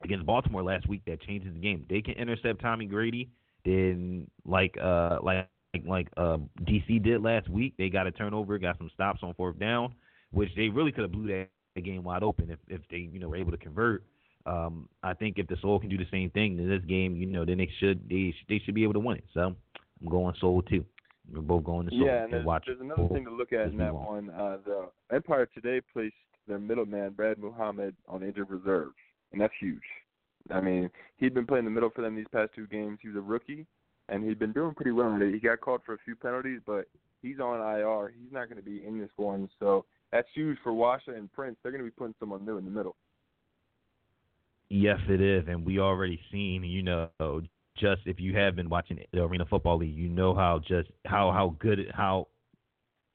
[0.02, 3.30] against Baltimore last week that changes the game they can intercept Tommy Grady
[3.64, 5.48] then like uh like
[5.86, 7.74] like uh, DC did last week.
[7.78, 9.94] They got a turnover, got some stops on fourth down,
[10.32, 11.48] which they really could have blew that
[11.82, 14.04] game wide open if if they you know were able to convert.
[14.46, 17.26] Um, I think if the Soul can do the same thing in this game, you
[17.26, 19.24] know, then they should they they should be able to win it.
[19.34, 20.84] So I'm going Soul too.
[21.32, 22.06] We're both going to Soul.
[22.06, 24.06] Yeah, and there's, watch there's another thing to look at in that on.
[24.06, 24.30] one.
[24.30, 26.14] Uh, the Empire today placed
[26.48, 28.92] their middleman Brad Muhammad on injured reserve,
[29.32, 29.82] and that's huge.
[30.50, 32.98] I mean, he'd been playing the middle for them these past two games.
[33.02, 33.66] He was a rookie,
[34.08, 35.18] and he'd been doing pretty well.
[35.20, 36.86] He got called for a few penalties, but
[37.22, 38.12] he's on IR.
[38.20, 41.56] He's not going to be in this one, so that's huge for Washa and Prince.
[41.62, 42.96] They're going to be putting someone new in the middle.
[44.68, 46.62] Yes, it is, and we already seen.
[46.62, 47.42] You know,
[47.76, 51.32] just if you have been watching the Arena Football League, you know how just how
[51.32, 52.28] how good how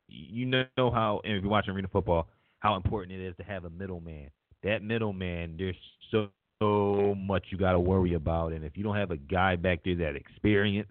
[0.07, 2.27] you know how and if you're watching Arena Football,
[2.59, 4.29] how important it is to have a middleman.
[4.63, 5.75] That middleman, there's
[6.11, 8.53] so much you got to worry about.
[8.53, 10.89] And if you don't have a guy back there that experience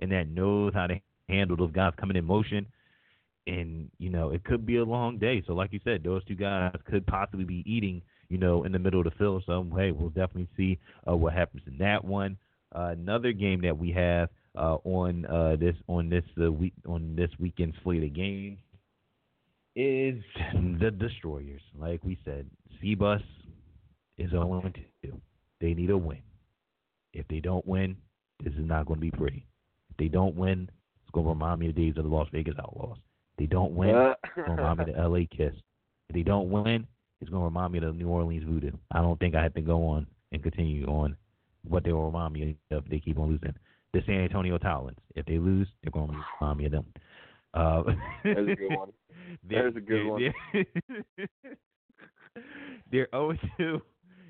[0.00, 2.66] and that knows how to handle those guys coming in motion,
[3.46, 5.42] and you know it could be a long day.
[5.46, 8.78] So like you said, those two guys could possibly be eating, you know, in the
[8.78, 9.44] middle of the field.
[9.46, 12.36] So hey, we'll definitely see uh, what happens in that one.
[12.74, 17.14] Uh, another game that we have uh, on uh, this on this uh, week on
[17.16, 18.58] this weekend slate of games
[19.76, 20.22] is
[20.80, 21.60] the Destroyers.
[21.78, 22.46] Like we said,
[22.80, 23.20] C-Bus
[24.18, 24.62] is 0
[25.02, 25.20] 2.
[25.60, 26.22] They need a win.
[27.12, 27.96] If they don't win,
[28.42, 29.46] this is not going to be pretty.
[29.90, 30.70] If they don't win,
[31.02, 32.98] it's going to remind me of the days of the Las Vegas Outlaws.
[32.98, 35.54] If they don't win, it's going to remind me of the LA Kiss.
[36.08, 36.86] If they don't win,
[37.20, 38.72] it's going to remind me of the New Orleans Voodoo.
[38.92, 41.16] I don't think I have to go on and continue on
[41.66, 43.54] what they will remind me of if they keep on losing.
[43.92, 44.98] The San Antonio Talons.
[45.14, 46.86] If they lose, they're going to remind me of them.
[47.54, 47.82] Uh,
[48.24, 48.92] That's a good one.
[49.48, 50.32] There's a good one.
[52.92, 53.82] They're 0 2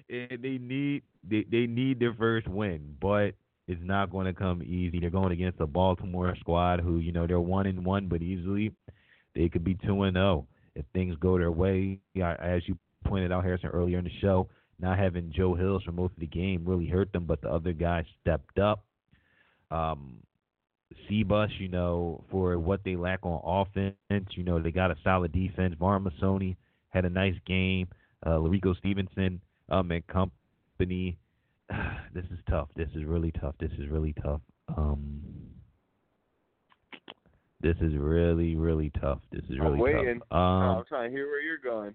[0.08, 3.32] they need they, they need their first win, but
[3.68, 5.00] it's not going to come easy.
[5.00, 8.72] They're going against a Baltimore squad who you know they're one and one, but easily
[9.34, 11.98] they could be two and zero if things go their way.
[12.20, 16.12] As you pointed out, Harrison earlier in the show, not having Joe Hills for most
[16.14, 18.84] of the game really hurt them, but the other guys stepped up.
[19.70, 20.18] Um,
[21.08, 25.32] C-Bus, you know, for what they lack on offense, you know, they got a solid
[25.32, 25.74] defense.
[25.78, 26.56] Vaughn Masoni
[26.90, 27.88] had a nice game.
[28.24, 31.18] Uh, Larico Stevenson um, and company.
[32.14, 32.68] this is tough.
[32.76, 33.54] This is really tough.
[33.58, 34.40] This is really tough.
[34.76, 35.20] Um,
[37.60, 39.20] this is really, really tough.
[39.32, 40.20] This is really I'm waiting.
[40.30, 40.38] tough.
[40.38, 41.94] Um, I'm trying to hear where you're going.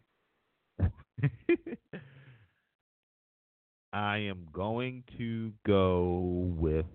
[3.93, 6.85] I am going to go with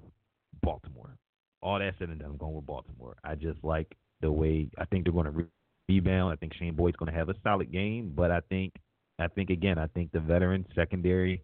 [0.62, 1.17] Baltimore.
[1.62, 3.17] All that said and done, I'm going with Baltimore.
[3.23, 5.45] I just like the way I think they're going to re-
[5.89, 6.33] rebound.
[6.33, 8.73] I think Shane Boyd's going to have a solid game, but I think,
[9.18, 11.42] I think again, I think the veteran secondary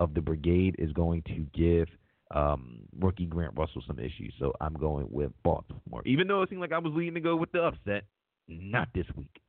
[0.00, 1.88] of the brigade is going to give
[2.34, 4.32] um, rookie Grant Russell some issues.
[4.38, 7.36] So I'm going with Baltimore, even though it seemed like I was leading to go
[7.36, 8.04] with the upset.
[8.46, 9.42] Not this week.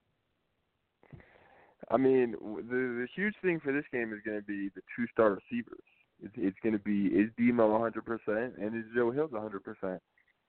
[1.90, 5.08] I mean, the the huge thing for this game is going to be the two
[5.12, 5.84] star receivers.
[6.22, 10.02] It's, it's going to be is Demo 100 percent and is Joe Hills 100 percent.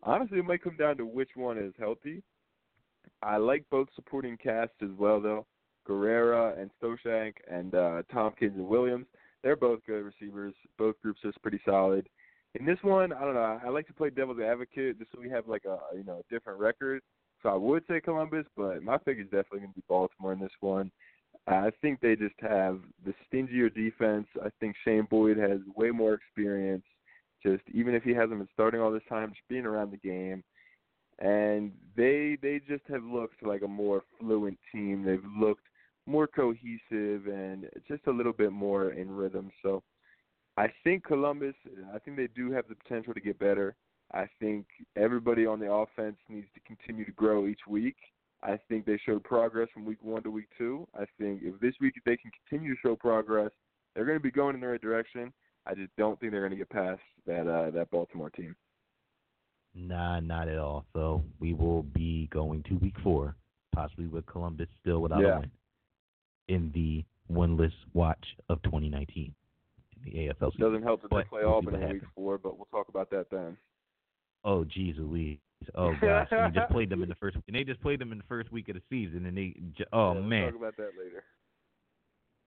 [0.03, 2.23] Honestly, it might come down to which one is healthy.
[3.23, 5.47] I like both supporting casts as well, though.
[5.91, 9.07] Guerrera and Stoshank and uh, Tompkins and Williams.
[9.43, 10.55] They're both good receivers.
[10.79, 12.09] Both groups are pretty solid.
[12.59, 13.61] In this one, I don't know.
[13.65, 16.33] I like to play devil's advocate just so we have like a you know a
[16.35, 17.03] different record.
[17.43, 20.41] So I would say Columbus, but my pick is definitely going to be Baltimore in
[20.41, 20.91] this one.
[21.47, 24.27] I think they just have the stingier defense.
[24.45, 26.85] I think Shane Boyd has way more experience.
[27.43, 30.45] Just even if he hasn't been starting all this time, just being around the game,
[31.19, 35.05] and they they just have looked like a more fluent team.
[35.05, 35.63] They've looked
[36.07, 39.51] more cohesive and just a little bit more in rhythm.
[39.63, 39.83] So
[40.57, 41.55] I think Columbus.
[41.95, 43.75] I think they do have the potential to get better.
[44.13, 47.97] I think everybody on the offense needs to continue to grow each week.
[48.43, 50.89] I think they showed progress from week one to week two.
[50.95, 53.51] I think if this week they can continue to show progress,
[53.95, 55.33] they're going to be going in the right direction.
[55.67, 58.57] I just don't think they're going to get past that uh, that Baltimore team.
[59.75, 60.87] Nah, not at all.
[60.95, 63.37] So we will be going to week four,
[63.73, 65.37] possibly with Columbus still without yeah.
[65.37, 65.51] a win
[66.51, 69.33] in the winless watch of 2019
[69.97, 70.53] in the AFL.
[70.53, 70.61] Season.
[70.61, 73.11] Doesn't help that but they play we'll Auburn in week four, but we'll talk about
[73.11, 73.57] that then.
[74.45, 75.39] Oh, geez, Louise.
[75.75, 78.13] Oh gosh, and they just played them in the first, and they just played them
[78.13, 79.55] in the first week of the season, and they,
[79.93, 81.23] oh yeah, man, we'll talk about that later.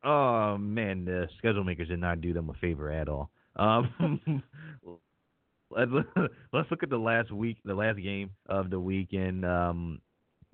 [0.03, 3.29] Oh man, the schedule makers did not do them a favor at all.
[3.55, 4.41] Um,
[5.69, 5.91] let's
[6.51, 9.45] let's look at the last week, the last game of the weekend.
[9.45, 10.01] Um,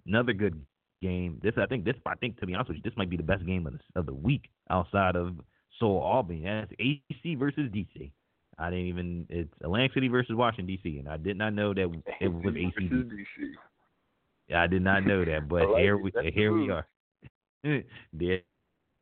[0.06, 0.62] another good
[1.02, 1.40] game.
[1.44, 3.24] This I think this I think to be honest with you, this might be the
[3.24, 5.36] best game of the of the week outside of
[5.80, 6.44] Soul Albany.
[6.44, 8.12] That's AC versus DC.
[8.58, 11.82] I didn't even it's Atlantic City versus Washington DC, and I did not know that
[12.20, 12.72] it was AC.
[12.90, 13.52] versus DC.
[14.50, 16.04] Yeah, I did not know that, but like here it.
[16.04, 16.88] we That's here we are.
[17.64, 18.38] yeah,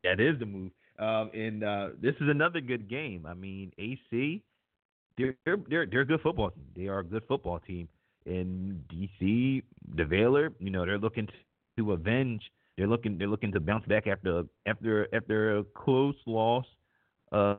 [0.04, 0.72] that is the move.
[1.00, 3.26] Um, and uh, this is another good game.
[3.28, 4.44] I mean, AC,
[5.18, 6.66] they're they're they're a good football team.
[6.76, 7.88] They are a good football team.
[8.26, 9.64] And DC,
[9.96, 11.28] the Valor, you know, they're looking
[11.78, 12.42] to avenge.
[12.78, 16.66] They're looking they're looking to bounce back after after after a close loss.
[17.32, 17.56] Uh,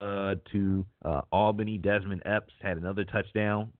[0.00, 1.78] uh, to uh, Albany.
[1.78, 3.72] Desmond Epps had another touchdown.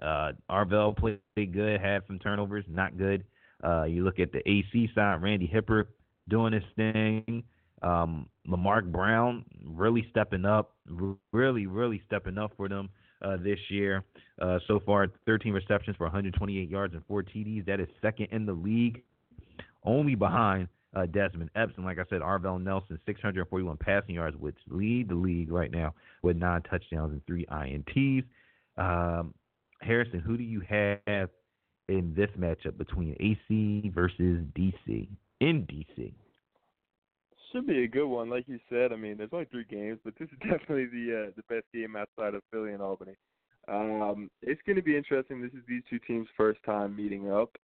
[0.00, 3.24] Uh, Arvell played good, had some turnovers, not good.
[3.64, 5.88] Uh, you look at the AC side, Randy Hippeard
[6.28, 7.42] doing his thing.
[7.82, 10.74] Um, Lamarck Brown really stepping up,
[11.32, 12.88] really, really stepping up for them
[13.22, 14.04] uh, this year.
[14.40, 17.66] Uh, so far, 13 receptions for 128 yards and four TDs.
[17.66, 19.02] That is second in the league,
[19.84, 21.72] only behind uh, Desmond Epps.
[21.76, 25.94] And like I said, Arvell Nelson, 641 passing yards, which lead the league right now
[26.22, 28.24] with nine touchdowns and three INTs.
[28.76, 29.34] Um,
[29.80, 31.30] Harrison, who do you have
[31.88, 35.08] in this matchup between AC versus DC?
[35.40, 36.12] In DC.
[37.52, 38.92] Should be a good one, like you said.
[38.92, 41.96] I mean, there's only three games, but this is definitely the uh, the best game
[41.96, 43.14] outside of Philly and Albany.
[43.68, 45.40] Um, it's going to be interesting.
[45.40, 47.56] This is these two teams' first time meeting up.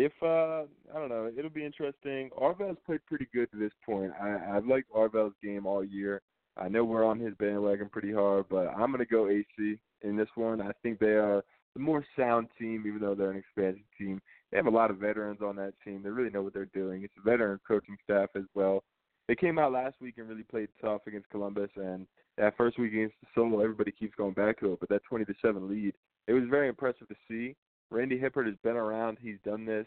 [0.00, 0.62] If uh,
[0.94, 2.30] I don't know, it'll be interesting.
[2.40, 4.12] Arvell's played pretty good to this point.
[4.22, 6.22] I, I've liked Arvell's game all year.
[6.56, 10.28] I know we're on his bandwagon pretty hard, but I'm to go AC in this
[10.36, 10.60] one.
[10.60, 11.42] I think they are
[11.74, 14.22] the more sound team, even though they're an expansion team.
[14.52, 16.04] They have a lot of veterans on that team.
[16.04, 17.02] They really know what they're doing.
[17.02, 18.84] It's a veteran coaching staff as well.
[19.26, 22.06] They came out last week and really played tough against Columbus, and
[22.36, 24.80] that first week against the Solo, everybody keeps going back to it.
[24.80, 25.94] But that 20 to seven lead,
[26.28, 27.56] it was very impressive to see.
[27.90, 29.18] Randy Hippeard has been around.
[29.20, 29.86] He's done this.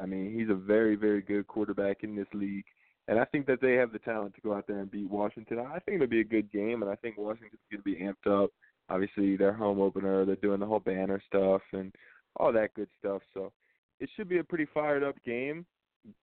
[0.00, 2.64] I mean, he's a very, very good quarterback in this league.
[3.06, 5.58] And I think that they have the talent to go out there and beat Washington.
[5.58, 8.44] I think it'll be a good game, and I think Washington's going to be amped
[8.44, 8.50] up.
[8.88, 11.92] Obviously, their home opener, they're doing the whole banner stuff and
[12.36, 13.20] all that good stuff.
[13.34, 13.52] So
[14.00, 15.66] it should be a pretty fired up game,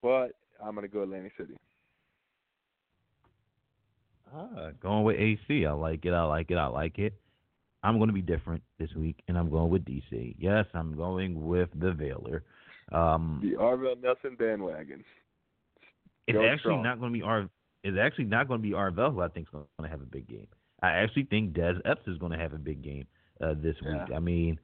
[0.01, 0.31] but
[0.63, 1.55] I'm going to go Atlantic City.
[4.33, 5.65] Ah, going with AC.
[5.65, 6.13] I like it.
[6.13, 6.57] I like it.
[6.57, 7.13] I like it.
[7.83, 10.35] I'm going to be different this week, and I'm going with DC.
[10.37, 12.43] Yes, I'm going with the Valor.
[12.91, 15.03] Um, the Arvell Nelson bandwagon.
[16.27, 16.83] It's Go actually strong.
[16.83, 17.49] not going to be Ar.
[17.83, 20.05] It's actually not going to be Arvell who I think is going to have a
[20.05, 20.47] big game.
[20.83, 23.07] I actually think Des Epps is going to have a big game
[23.41, 23.91] uh, this yeah.
[23.91, 24.15] week.
[24.15, 24.59] I mean,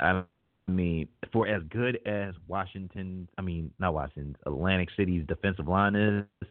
[0.00, 0.22] I
[0.66, 6.48] mean, for as good as Washington, I mean, not Washington, Atlantic City's defensive line is,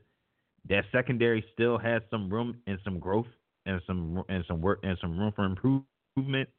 [0.69, 3.27] that secondary still has some room and some growth
[3.65, 6.49] and some and some work and some room for improvement.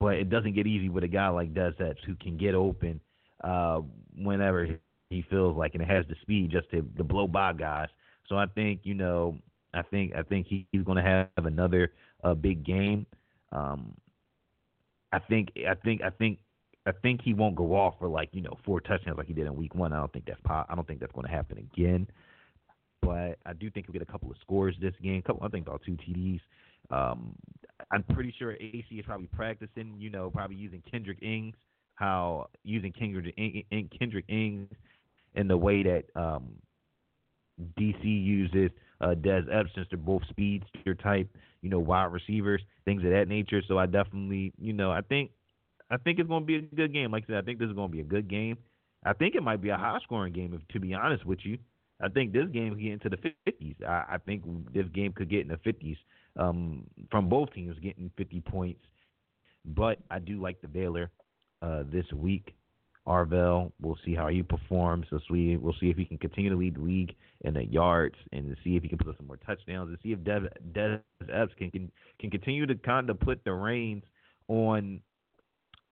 [0.00, 3.00] But it doesn't get easy with a guy like Epps who can get open
[3.42, 3.80] uh,
[4.16, 4.78] whenever
[5.10, 7.88] he feels like and has the speed just to, to blow by guys.
[8.28, 9.38] So I think you know
[9.74, 11.92] I think I think he, he's going to have another
[12.24, 13.06] uh, big game.
[13.52, 13.94] Um,
[15.12, 16.38] I think I think I think
[16.86, 19.46] I think he won't go off for like you know four touchdowns like he did
[19.46, 19.92] in week one.
[19.92, 22.06] I don't think that's po- I don't think that's going to happen again.
[23.02, 25.22] But I do think he'll get a couple of scores this game.
[25.22, 26.40] Couple, I think about two TDs.
[26.90, 27.34] Um,
[27.90, 29.94] I'm pretty sure AC is probably practicing.
[29.98, 31.54] You know, probably using Kendrick Ings,
[31.94, 33.36] how using Kendrick
[33.98, 34.68] Kendrick Ings
[35.34, 36.54] in the way that um,
[37.78, 38.70] DC uses
[39.00, 41.28] uh, Des Epps, since they're both speedster type,
[41.62, 43.62] you know, wide receivers, things of that nature.
[43.66, 45.30] So I definitely, you know, I think
[45.90, 47.10] I think it's going to be a good game.
[47.10, 48.58] Like I said, I think this is going to be a good game.
[49.04, 51.58] I think it might be a high scoring game, if, to be honest with you.
[52.00, 53.84] I think this game could get into the 50s.
[53.84, 55.96] I, I think this game could get in the 50s
[56.36, 58.80] um, from both teams getting 50 points.
[59.64, 61.10] But I do like the Valor
[61.62, 62.54] uh, this week.
[63.06, 65.06] Arvell, we'll see how he performs.
[65.08, 68.16] So we we'll see if he can continue to lead the league in the yards
[68.32, 70.98] and see if he can put up some more touchdowns and see if Dev, Des
[71.32, 71.90] Epps can, can
[72.20, 74.02] can continue to kind of put the reins
[74.48, 75.00] on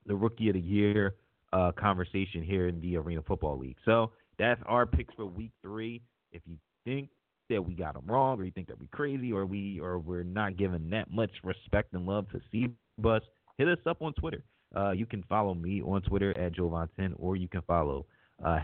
[0.04, 1.14] the rookie of the year
[1.54, 3.78] uh, conversation here in the Arena Football League.
[3.86, 6.03] So that's our picks for Week Three.
[6.32, 7.09] If you think
[7.49, 10.24] that we got them wrong, or you think that we're crazy, or we or we're
[10.24, 12.68] not giving that much respect and love to C
[12.99, 13.22] Bus,
[13.59, 14.43] hit us up on Twitter.
[14.74, 18.05] Uh, you can follow me on Twitter at Jovan10, or you can follow
[18.45, 18.59] uh,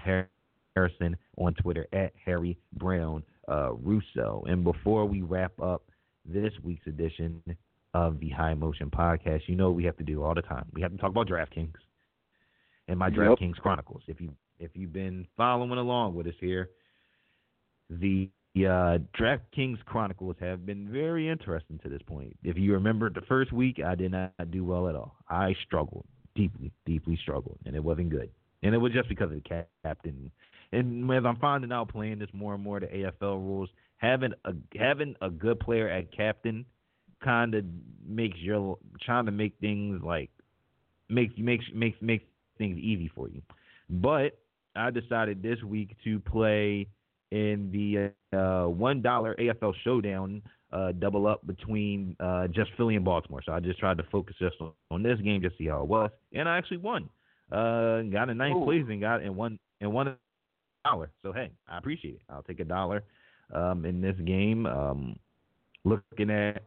[0.74, 4.44] Harrison on Twitter at Harry Brown uh, Russo.
[4.48, 5.84] And before we wrap up
[6.24, 7.42] this week's edition
[7.94, 10.66] of the High Motion Podcast, you know what we have to do all the time.
[10.72, 11.74] We have to talk about DraftKings
[12.88, 13.62] and my DraftKings yep.
[13.62, 14.02] Chronicles.
[14.06, 14.32] If you
[14.62, 16.70] if you've been following along with us here,
[17.90, 22.36] the uh, DraftKings Chronicles have been very interesting to this point.
[22.44, 25.16] If you remember the first week, I did not do well at all.
[25.28, 28.30] I struggled deeply, deeply struggled, and it wasn't good.
[28.62, 30.30] And it was just because of the captain.
[30.72, 34.52] And as I'm finding out playing this more and more, the AFL rules having a
[34.78, 36.64] having a good player at captain
[37.22, 37.64] kind of
[38.06, 40.30] makes your trying to make things like
[41.08, 42.24] makes makes makes makes
[42.58, 43.42] things easy for you.
[43.90, 44.38] But
[44.74, 46.88] I decided this week to play
[47.30, 50.42] in the uh, one dollar AFL showdown
[50.72, 53.42] uh, double up between uh, just Philly and Baltimore.
[53.44, 55.88] So I just tried to focus just on, on this game, just see how it
[55.88, 57.08] was, and I actually won.
[57.50, 58.64] Uh, got a ninth Ooh.
[58.64, 60.16] place and got and won and won a
[60.84, 61.10] dollar.
[61.22, 62.22] So hey, I appreciate it.
[62.30, 63.04] I'll take a dollar
[63.52, 64.66] um, in this game.
[64.66, 65.16] Um,
[65.84, 66.64] looking at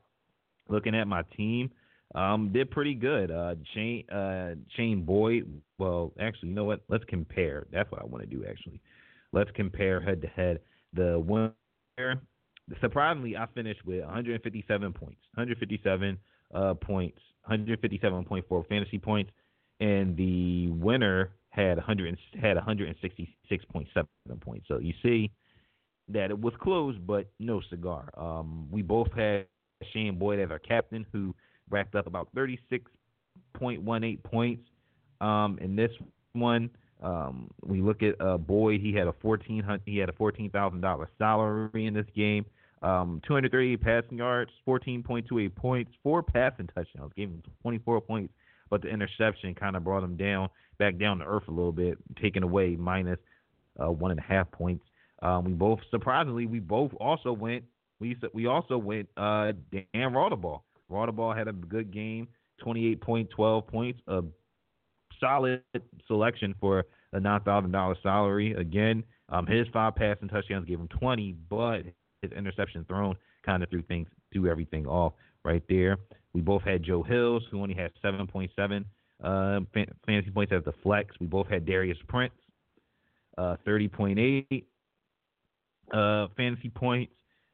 [0.69, 1.71] looking at my team,
[2.15, 3.31] um, did pretty good.
[3.31, 5.61] Uh, Shane uh, Shane Boyd.
[5.77, 6.81] Well, actually, you know what?
[6.87, 7.67] Let's compare.
[7.71, 8.45] That's what I want to do.
[8.49, 8.81] Actually,
[9.33, 10.59] let's compare head to head.
[10.93, 12.21] The winner,
[12.81, 15.19] surprisingly, I finished with 157 points.
[15.35, 16.17] 157
[16.53, 17.19] uh, points.
[17.49, 19.31] 157.4 fantasy points,
[19.79, 24.05] and the winner had 100 had 166.7
[24.41, 24.67] points.
[24.67, 25.31] So you see
[26.09, 28.09] that it was close, but no cigar.
[28.17, 29.45] Um, we both had
[29.93, 31.35] Shane Boyd as our captain, who
[31.69, 34.63] racked up about 36.18 points.
[35.21, 35.91] Um, in this
[36.33, 36.69] one,
[37.01, 38.81] um, we look at uh, Boyd.
[38.81, 42.45] He had a fourteen he had a fourteen thousand dollar salary in this game.
[42.81, 48.31] Um, 238 passing yards, 14.28 points, four passing touchdowns, gave him 24 points,
[48.69, 51.97] but the interception kind of brought him down back down to earth a little bit,
[52.21, 53.17] taking away minus
[53.81, 54.85] uh, one and a half points.
[55.21, 57.63] Um, we both surprisingly we both also went
[57.99, 60.61] we we also went uh, Dan Raudabaugh.
[60.91, 62.27] Raudabaugh had a good game,
[62.61, 64.21] 28 point, 12 points, a
[65.19, 65.61] solid
[66.07, 68.53] selection for a nine thousand dollar salary.
[68.53, 71.83] Again, um, his five passing touchdowns gave him 20, but
[72.21, 73.15] his interception thrown
[73.45, 75.13] kind of threw things, threw everything off
[75.43, 75.97] right there.
[76.33, 78.85] We both had Joe Hills, who only had 7.7
[79.23, 79.59] uh,
[80.05, 81.15] fantasy points as the flex.
[81.19, 82.33] We both had Darius Prince,
[83.37, 84.65] uh, 30.8
[85.93, 87.13] uh, fantasy points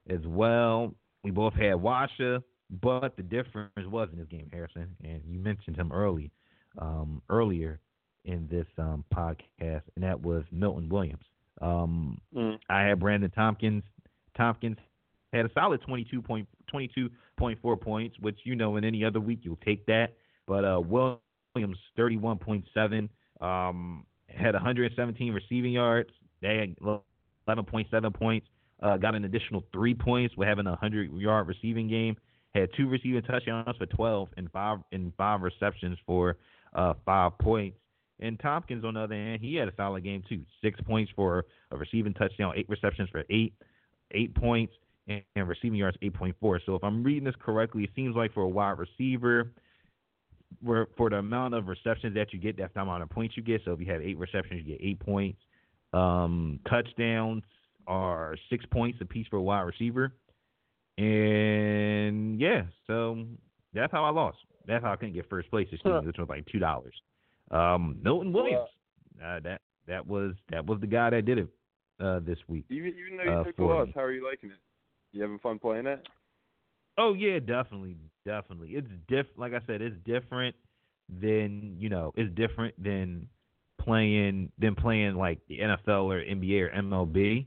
[0.10, 0.96] as well.
[1.24, 2.42] We both had Washa,
[2.80, 6.32] but the difference was in this game, Harrison, and you mentioned him early,
[6.78, 7.80] um, earlier
[8.24, 11.26] in this um, podcast, and that was Milton Williams.
[11.62, 12.58] Um, mm.
[12.70, 13.84] I had Brandon Tompkins.
[14.38, 14.78] Tompkins
[15.34, 19.58] had a solid 22 point, 22.4 points, which you know in any other week you'll
[19.58, 20.14] take that.
[20.48, 23.10] But uh, Williams 31.7
[23.42, 26.10] um, had 117 receiving yards.
[26.42, 26.76] They had
[27.48, 28.48] 11.7 points.
[28.82, 32.16] Uh, got an additional three points with having a 100 yard receiving game.
[32.54, 36.38] Had two receiving touchdowns for 12 and five and five receptions for
[36.74, 37.78] uh, five points.
[38.20, 40.42] And Tompkins, on the other hand, he had a solid game too.
[40.62, 43.54] Six points for a receiving touchdown, eight receptions for eight,
[44.12, 44.74] eight points,
[45.08, 46.60] and, and receiving yards 8.4.
[46.66, 49.52] So if I'm reading this correctly, it seems like for a wide receiver,
[50.62, 53.44] where for the amount of receptions that you get, that's the amount of points you
[53.44, 53.62] get.
[53.66, 55.40] So if you have eight receptions, you get eight points.
[55.94, 57.44] Um, touchdowns
[57.88, 60.14] are six points apiece for a wide receiver.
[60.98, 63.26] And yeah, so
[63.74, 64.38] that's how I lost.
[64.68, 66.94] That's how I couldn't get first place this season, which was like two dollars.
[67.50, 68.70] Um, Milton Williams.
[69.24, 71.48] Uh, that that was that was the guy that did it
[72.00, 72.66] uh, this week.
[72.70, 73.94] Even even though you uh, took the for loss, me.
[73.96, 74.58] how are you liking it?
[75.12, 76.08] You having fun playing it?
[76.98, 78.72] Oh yeah, definitely, definitely.
[78.72, 79.26] It's diff.
[79.38, 80.56] Like I said, it's different
[81.10, 82.14] than you know.
[82.16, 83.28] It's different than
[83.80, 87.46] playing than playing like the NFL or NBA or MLB.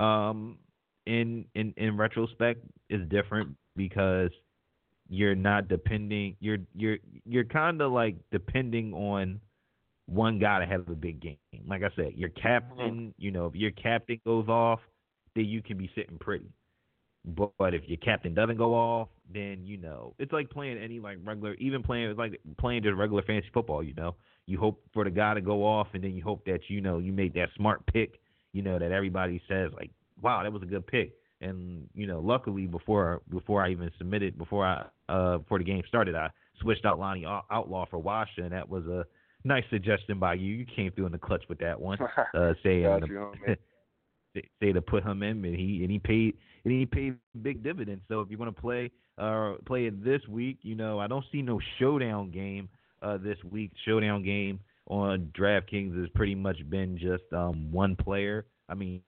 [0.00, 0.58] Um,
[1.06, 4.30] in in in retrospect, is different because
[5.08, 6.36] you're not depending.
[6.40, 9.40] You're you're you're kind of like depending on
[10.06, 11.36] one guy to have a big game.
[11.66, 12.76] Like I said, your captain.
[12.76, 13.08] Mm-hmm.
[13.18, 14.80] You know, if your captain goes off,
[15.34, 16.50] then you can be sitting pretty.
[17.24, 21.00] But, but if your captain doesn't go off, then you know it's like playing any
[21.00, 23.82] like regular, even playing it's like playing just regular fantasy football.
[23.82, 24.14] You know,
[24.46, 26.98] you hope for the guy to go off, and then you hope that you know
[26.98, 28.20] you made that smart pick.
[28.52, 29.90] You know that everybody says like,
[30.24, 31.12] wow, that was a good pick.
[31.40, 35.82] And you know, luckily before before I even submitted, before I uh before the game
[35.86, 39.04] started, I switched out Lonnie Outlaw for Washa, and that was a
[39.44, 40.54] nice suggestion by you.
[40.54, 41.98] You came through in the clutch with that one,
[42.34, 46.34] uh, saying Got you, say- say to put him in, and he and he paid
[46.64, 48.02] and he paid big dividends.
[48.08, 51.24] So if you want to play uh play it this week, you know I don't
[51.30, 52.68] see no showdown game
[53.02, 53.72] uh this week.
[53.84, 58.46] Showdown game on DraftKings has pretty much been just um one player.
[58.68, 59.02] I mean,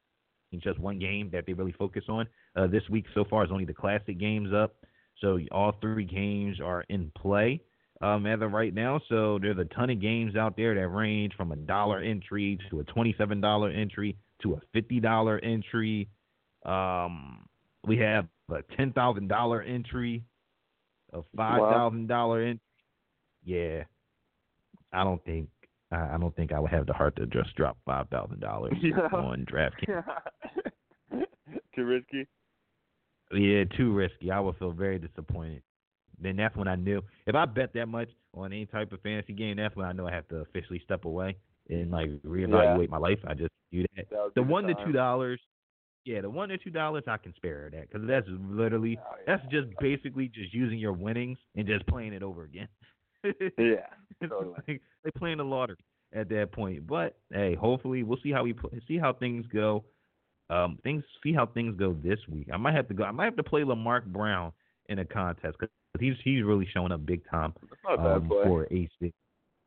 [0.62, 2.26] just one game that they really focus on.
[2.56, 4.76] Uh, this week so far is only the classic games up,
[5.20, 7.62] so all three games are in play
[8.00, 9.00] um, as of right now.
[9.08, 12.80] So there's a ton of games out there that range from a dollar entry to
[12.80, 16.08] a twenty-seven dollar entry to a fifty dollar entry.
[16.64, 17.46] Um,
[17.86, 20.24] we have a ten thousand dollar entry,
[21.12, 22.60] a five thousand dollar entry.
[23.44, 23.84] Yeah,
[24.92, 25.48] I don't think
[25.92, 28.74] I I don't think I would have the heart to just drop five thousand dollars
[28.82, 29.08] Yeah.
[29.12, 30.04] on DraftKings.
[31.74, 32.26] Too risky.
[33.32, 34.30] Yeah, too risky.
[34.30, 35.62] I would feel very disappointed.
[36.20, 39.32] Then that's when I knew if I bet that much on any type of fantasy
[39.34, 41.36] game, that's when I know I have to officially step away
[41.68, 43.18] and like reevaluate my life.
[43.26, 44.08] I just do that.
[44.10, 45.40] That The one to two dollars,
[46.06, 49.36] yeah, the one to two dollars I can spare that because that's literally Oh, yeah.
[49.36, 52.68] that's just basically just using your winnings and just playing it over again.
[53.58, 53.86] Yeah,
[54.28, 54.54] totally.
[54.68, 55.76] like they playing the lottery
[56.14, 56.86] at that point.
[56.86, 59.84] But hey, hopefully we'll see how we play, see how things go.
[60.48, 62.48] Um, things see how things go this week.
[62.52, 63.04] I might have to go.
[63.04, 64.52] I might have to play Lamarck Brown
[64.88, 68.22] in a contest because he's he's really showing up big time That's not a bad
[68.22, 69.12] um, for AC.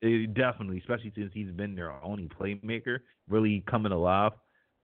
[0.01, 4.32] It, definitely, especially since he's been their only playmaker, really coming alive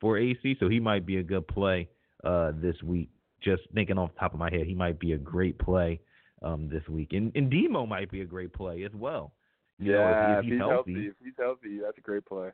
[0.02, 0.58] for AC.
[0.60, 1.88] So he might be a good play
[2.26, 3.10] uh, this week.
[3.42, 6.02] Just thinking off the top of my head, he might be a great play
[6.42, 9.34] um, this week, and, and Demo might be a great play as well.
[9.80, 12.50] You know, if- yeah, if, he's healthy, if he's healthy, that's a great play.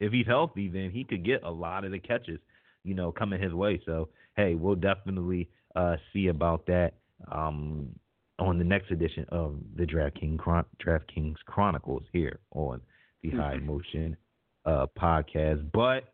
[0.00, 2.40] if he's healthy, then he could get a lot of the catches,
[2.84, 3.80] you know, coming his way.
[3.86, 6.92] So hey, we'll definitely uh, see about that
[7.30, 7.88] um,
[8.38, 12.80] on the next edition of the DraftKings Chron- DraftKings Chronicles here on
[13.22, 14.16] the High Motion
[14.64, 15.70] uh, podcast.
[15.72, 16.12] But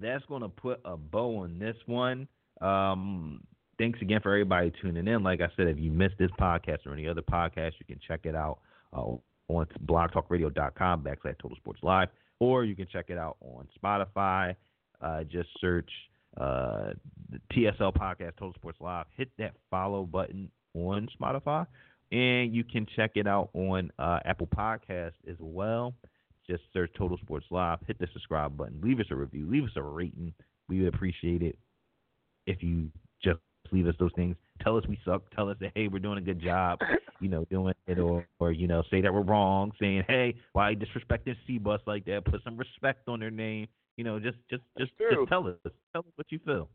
[0.00, 2.28] that's going to put a bow on this one.
[2.60, 3.42] Um,
[3.78, 5.22] thanks again for everybody tuning in.
[5.22, 8.20] Like I said, if you missed this podcast or any other podcast, you can check
[8.24, 8.58] it out
[8.92, 9.04] uh,
[9.48, 12.08] on blogtalkradio.com backslash Total Sports Live,
[12.40, 14.54] or you can check it out on Spotify.
[15.00, 15.90] Uh, just search
[16.38, 16.90] uh,
[17.30, 19.06] the TSL podcast Total Sports Live.
[19.16, 21.66] Hit that follow button on Spotify,
[22.12, 25.94] and you can check it out on uh, Apple Podcast as well.
[26.48, 27.78] Just search Total Sports Live.
[27.86, 28.80] Hit the subscribe button.
[28.82, 29.48] Leave us a review.
[29.48, 30.32] Leave us a rating.
[30.68, 31.58] We would appreciate it
[32.46, 32.90] if you
[33.72, 34.36] leave us those things.
[34.62, 35.22] Tell us we suck.
[35.34, 36.78] Tell us that hey, we're doing a good job,
[37.20, 39.72] you know, doing it, or or you know, say that we're wrong.
[39.80, 42.24] Saying hey, why you disrespecting C-Bus like that?
[42.24, 43.68] Put some respect on their name.
[43.96, 45.54] You know, just just just just tell us.
[45.92, 46.68] Tell us what you feel.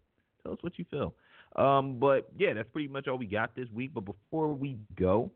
[0.43, 1.13] Tell us what you feel.
[1.55, 3.91] Um, but yeah, that's pretty much all we got this week.
[3.93, 5.31] But before we go,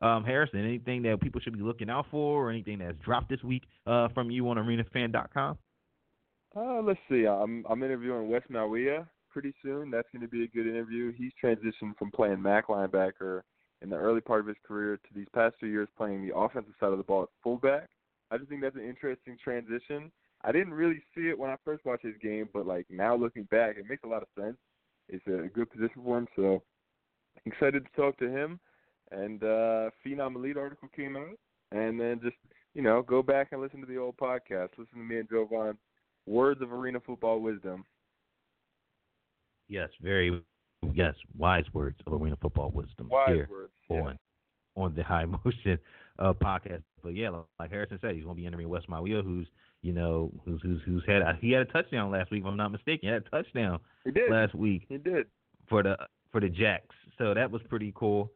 [0.00, 3.42] um, Harrison, anything that people should be looking out for, or anything that's dropped this
[3.42, 5.58] week uh, from you on ArenaFan.com?
[6.56, 7.26] Uh, let's see.
[7.26, 9.06] I'm I'm interviewing Wes Mawia
[9.38, 9.88] pretty soon.
[9.88, 11.12] That's going to be a good interview.
[11.12, 13.42] He's transitioned from playing MAC linebacker
[13.82, 16.74] in the early part of his career to these past two years playing the offensive
[16.80, 17.88] side of the ball at fullback.
[18.32, 20.10] I just think that's an interesting transition.
[20.42, 23.44] I didn't really see it when I first watched his game, but like now looking
[23.44, 24.56] back, it makes a lot of sense.
[25.08, 26.60] It's a good position for him, so
[27.46, 28.58] excited to talk to him.
[29.12, 31.38] And uh Phenom Elite article came out,
[31.70, 32.36] and then just
[32.74, 34.70] you know go back and listen to the old podcast.
[34.76, 35.78] Listen to me and Jovan.
[36.26, 37.84] Words of arena football wisdom.
[39.68, 40.42] Yes, very
[40.94, 44.18] yes, wise words of arena football wisdom wise here words, on
[44.76, 45.78] on the High Motion
[46.18, 46.82] uh, podcast.
[47.02, 49.46] But yeah, like Harrison said, he's going to be entering Wes Mawia, who's
[49.82, 52.42] you know who's who's who's had a, he had a touchdown last week.
[52.42, 54.30] If I'm not mistaken, he had a touchdown He did.
[54.30, 55.26] last week He did.
[55.68, 55.96] for the
[56.32, 56.94] for the Jacks.
[57.18, 58.30] So that was pretty cool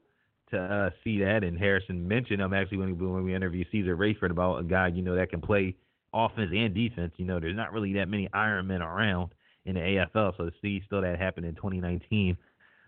[0.51, 1.45] to uh, see that.
[1.45, 4.89] And Harrison mentioned I'm actually when we when we interviewed Caesar Rayford about a guy
[4.89, 5.75] you know that can play
[6.15, 7.13] offense and defense.
[7.17, 9.33] You know, there's not really that many Iron Men around
[9.67, 10.37] in the AFL.
[10.37, 12.37] So to see still that happened in 2019.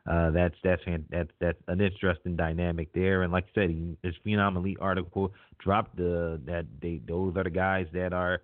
[0.06, 4.14] Uh, that's that's that's that's an interesting dynamic there, and like I said, he, his
[4.26, 8.42] Phenom Elite article dropped the that they those are the guys that are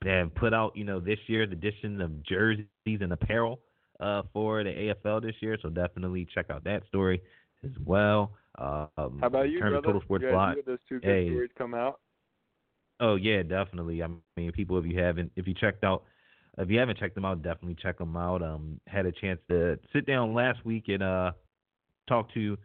[0.00, 3.60] that put out you know this year the addition of jerseys and apparel
[4.00, 5.58] uh, for the AFL this year.
[5.60, 7.20] So definitely check out that story
[7.62, 8.32] as well.
[8.58, 8.88] Um,
[9.20, 9.82] How about you, brother?
[9.82, 10.56] Total Sports you had, Live.
[10.56, 11.28] you had those two good Hey.
[11.28, 12.00] stories come out.
[13.00, 14.02] Oh yeah, definitely.
[14.02, 16.04] I mean, people, if you haven't, if you checked out,
[16.58, 18.42] if you haven't checked them out, definitely check them out.
[18.42, 21.32] Um, had a chance to sit down last week and uh,
[22.08, 22.58] talk to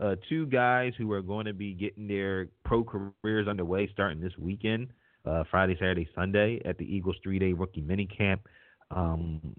[0.00, 4.32] uh, two guys who are going to be getting their pro careers underway starting this
[4.38, 4.88] weekend,
[5.26, 8.48] uh, Friday, Saturday, Sunday at the Eagles three day rookie mini camp.
[8.90, 9.54] Um,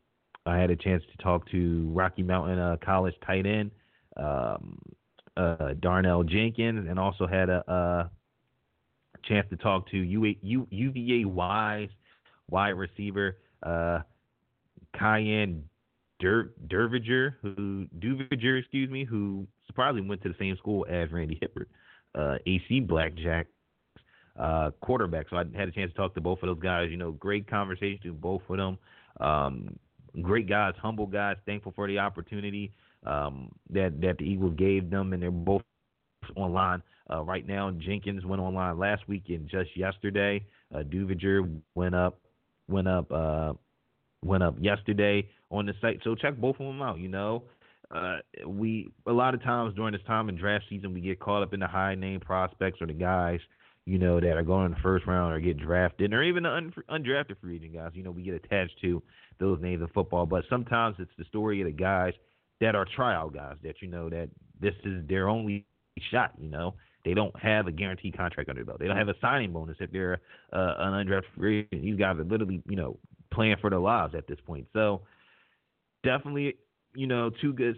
[0.46, 3.72] I had a chance to talk to Rocky Mountain uh, College tight end
[4.18, 4.80] um,
[5.38, 7.72] uh, Darnell Jenkins, and also had a.
[7.72, 8.08] Uh,
[9.28, 11.90] chance to talk to UA, U, UVA wise
[12.50, 14.00] wide receiver uh,
[14.98, 15.64] Cayenne
[16.20, 21.38] Dur, Durviger, who Duviger, excuse me, who surprisingly went to the same school as Randy
[21.42, 21.68] Hippeard,
[22.18, 23.48] uh, AC Blackjack
[24.40, 25.28] uh, quarterback.
[25.30, 26.90] So I had a chance to talk to both of those guys.
[26.90, 28.78] You know, great conversation to both of them.
[29.20, 29.80] Um,
[30.22, 32.72] great guys, humble guys, thankful for the opportunity
[33.06, 35.64] um, that that the Eagles gave them, and they're both
[36.36, 37.72] online uh, right now.
[37.72, 40.46] Jenkins went online last week and just yesterday.
[40.74, 42.20] Uh, Duviger went up,
[42.68, 43.54] went up, uh,
[44.24, 46.00] went up yesterday on the site.
[46.04, 47.00] So check both of them out.
[47.00, 47.44] You know,
[47.92, 51.44] uh, we a lot of times during this time in draft season we get caught
[51.44, 53.40] up in the high name prospects or the guys.
[53.86, 56.50] You know that are going in the first round or get drafted, or even the
[56.50, 57.92] un- undrafted free agent guys.
[57.94, 59.04] You know we get attached to
[59.40, 62.14] those names in football, but sometimes it's the story of the guys
[62.62, 65.68] that are tryout guys that you know that this is their only
[66.10, 66.32] shot.
[66.40, 66.74] You know,
[67.06, 68.76] they don't have a guaranteed contract under their.
[68.80, 70.20] They don't have a signing bonus if they're
[70.52, 71.84] uh, an undrafted free agent.
[71.84, 72.98] These guys are literally, you know,
[73.32, 74.66] playing for their lives at this point.
[74.74, 75.04] So
[76.04, 76.56] definitely,
[76.96, 77.76] you know, two good,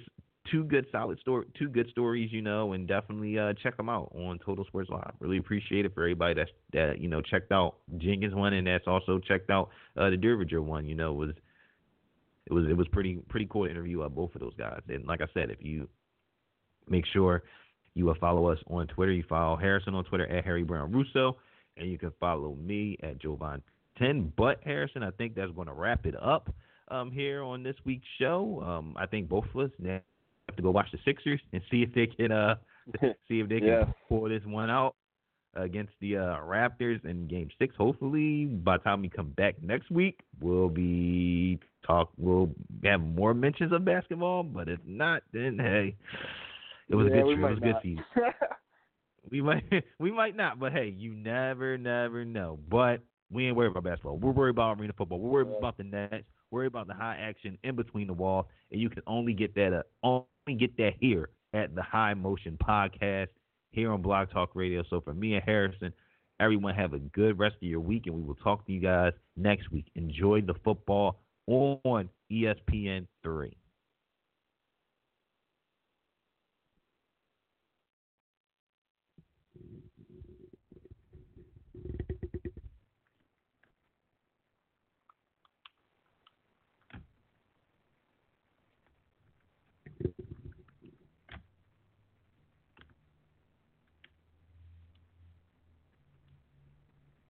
[0.49, 4.13] two good solid story, two good stories, you know, and definitely uh, check them out
[4.15, 5.11] on Total Sports Live.
[5.19, 8.87] Really appreciate it for everybody that's that you know checked out Jenkins one and that's
[8.87, 10.85] also checked out uh, the Dervinger one.
[10.87, 11.31] You know, was
[12.45, 14.81] it was it was pretty pretty cool to interview uh, both of those guys.
[14.87, 15.89] And like I said, if you
[16.87, 17.43] make sure
[17.97, 19.11] you will follow us on Twitter.
[19.11, 21.37] You follow Harrison on Twitter at Harry Brown Russo,
[21.77, 23.61] and you can follow me at Jovan
[23.97, 24.31] Ten.
[24.37, 26.53] But Harrison, I think that's going to wrap it up
[26.89, 28.63] um, here on this week's show.
[28.65, 29.99] Um, I think both of us now
[30.47, 32.55] have to go watch the Sixers and see if they can uh,
[33.27, 33.85] see if they can Yeah.
[34.07, 34.95] pull this one out
[35.55, 37.75] against the uh, Raptors in Game Six.
[37.77, 42.11] Hopefully, by the time we come back next week, we'll be talk.
[42.17, 42.51] We'll
[42.83, 44.43] have more mentions of basketball.
[44.43, 45.95] But if not, then hey,
[46.89, 47.31] it was yeah, a good.
[47.31, 48.05] It might was a good season.
[49.29, 49.63] We might
[49.99, 52.59] we might not, but hey, you never never know.
[52.69, 54.17] But we ain't worried about basketball.
[54.17, 55.19] We're worried about arena football.
[55.19, 55.57] We're worried Yeah.
[55.57, 56.25] about the nets.
[56.49, 59.73] Worried about the high action in between the walls, and you can only get that
[59.73, 63.27] uh, only get that here at the High Motion Podcast
[63.71, 64.81] here on Blog Talk Radio.
[64.89, 65.91] So for me and Harrison,
[66.39, 69.11] everyone have a good rest of your week, and we will talk to you guys
[69.35, 69.87] next week.
[69.95, 73.57] Enjoy the football on ESPN three.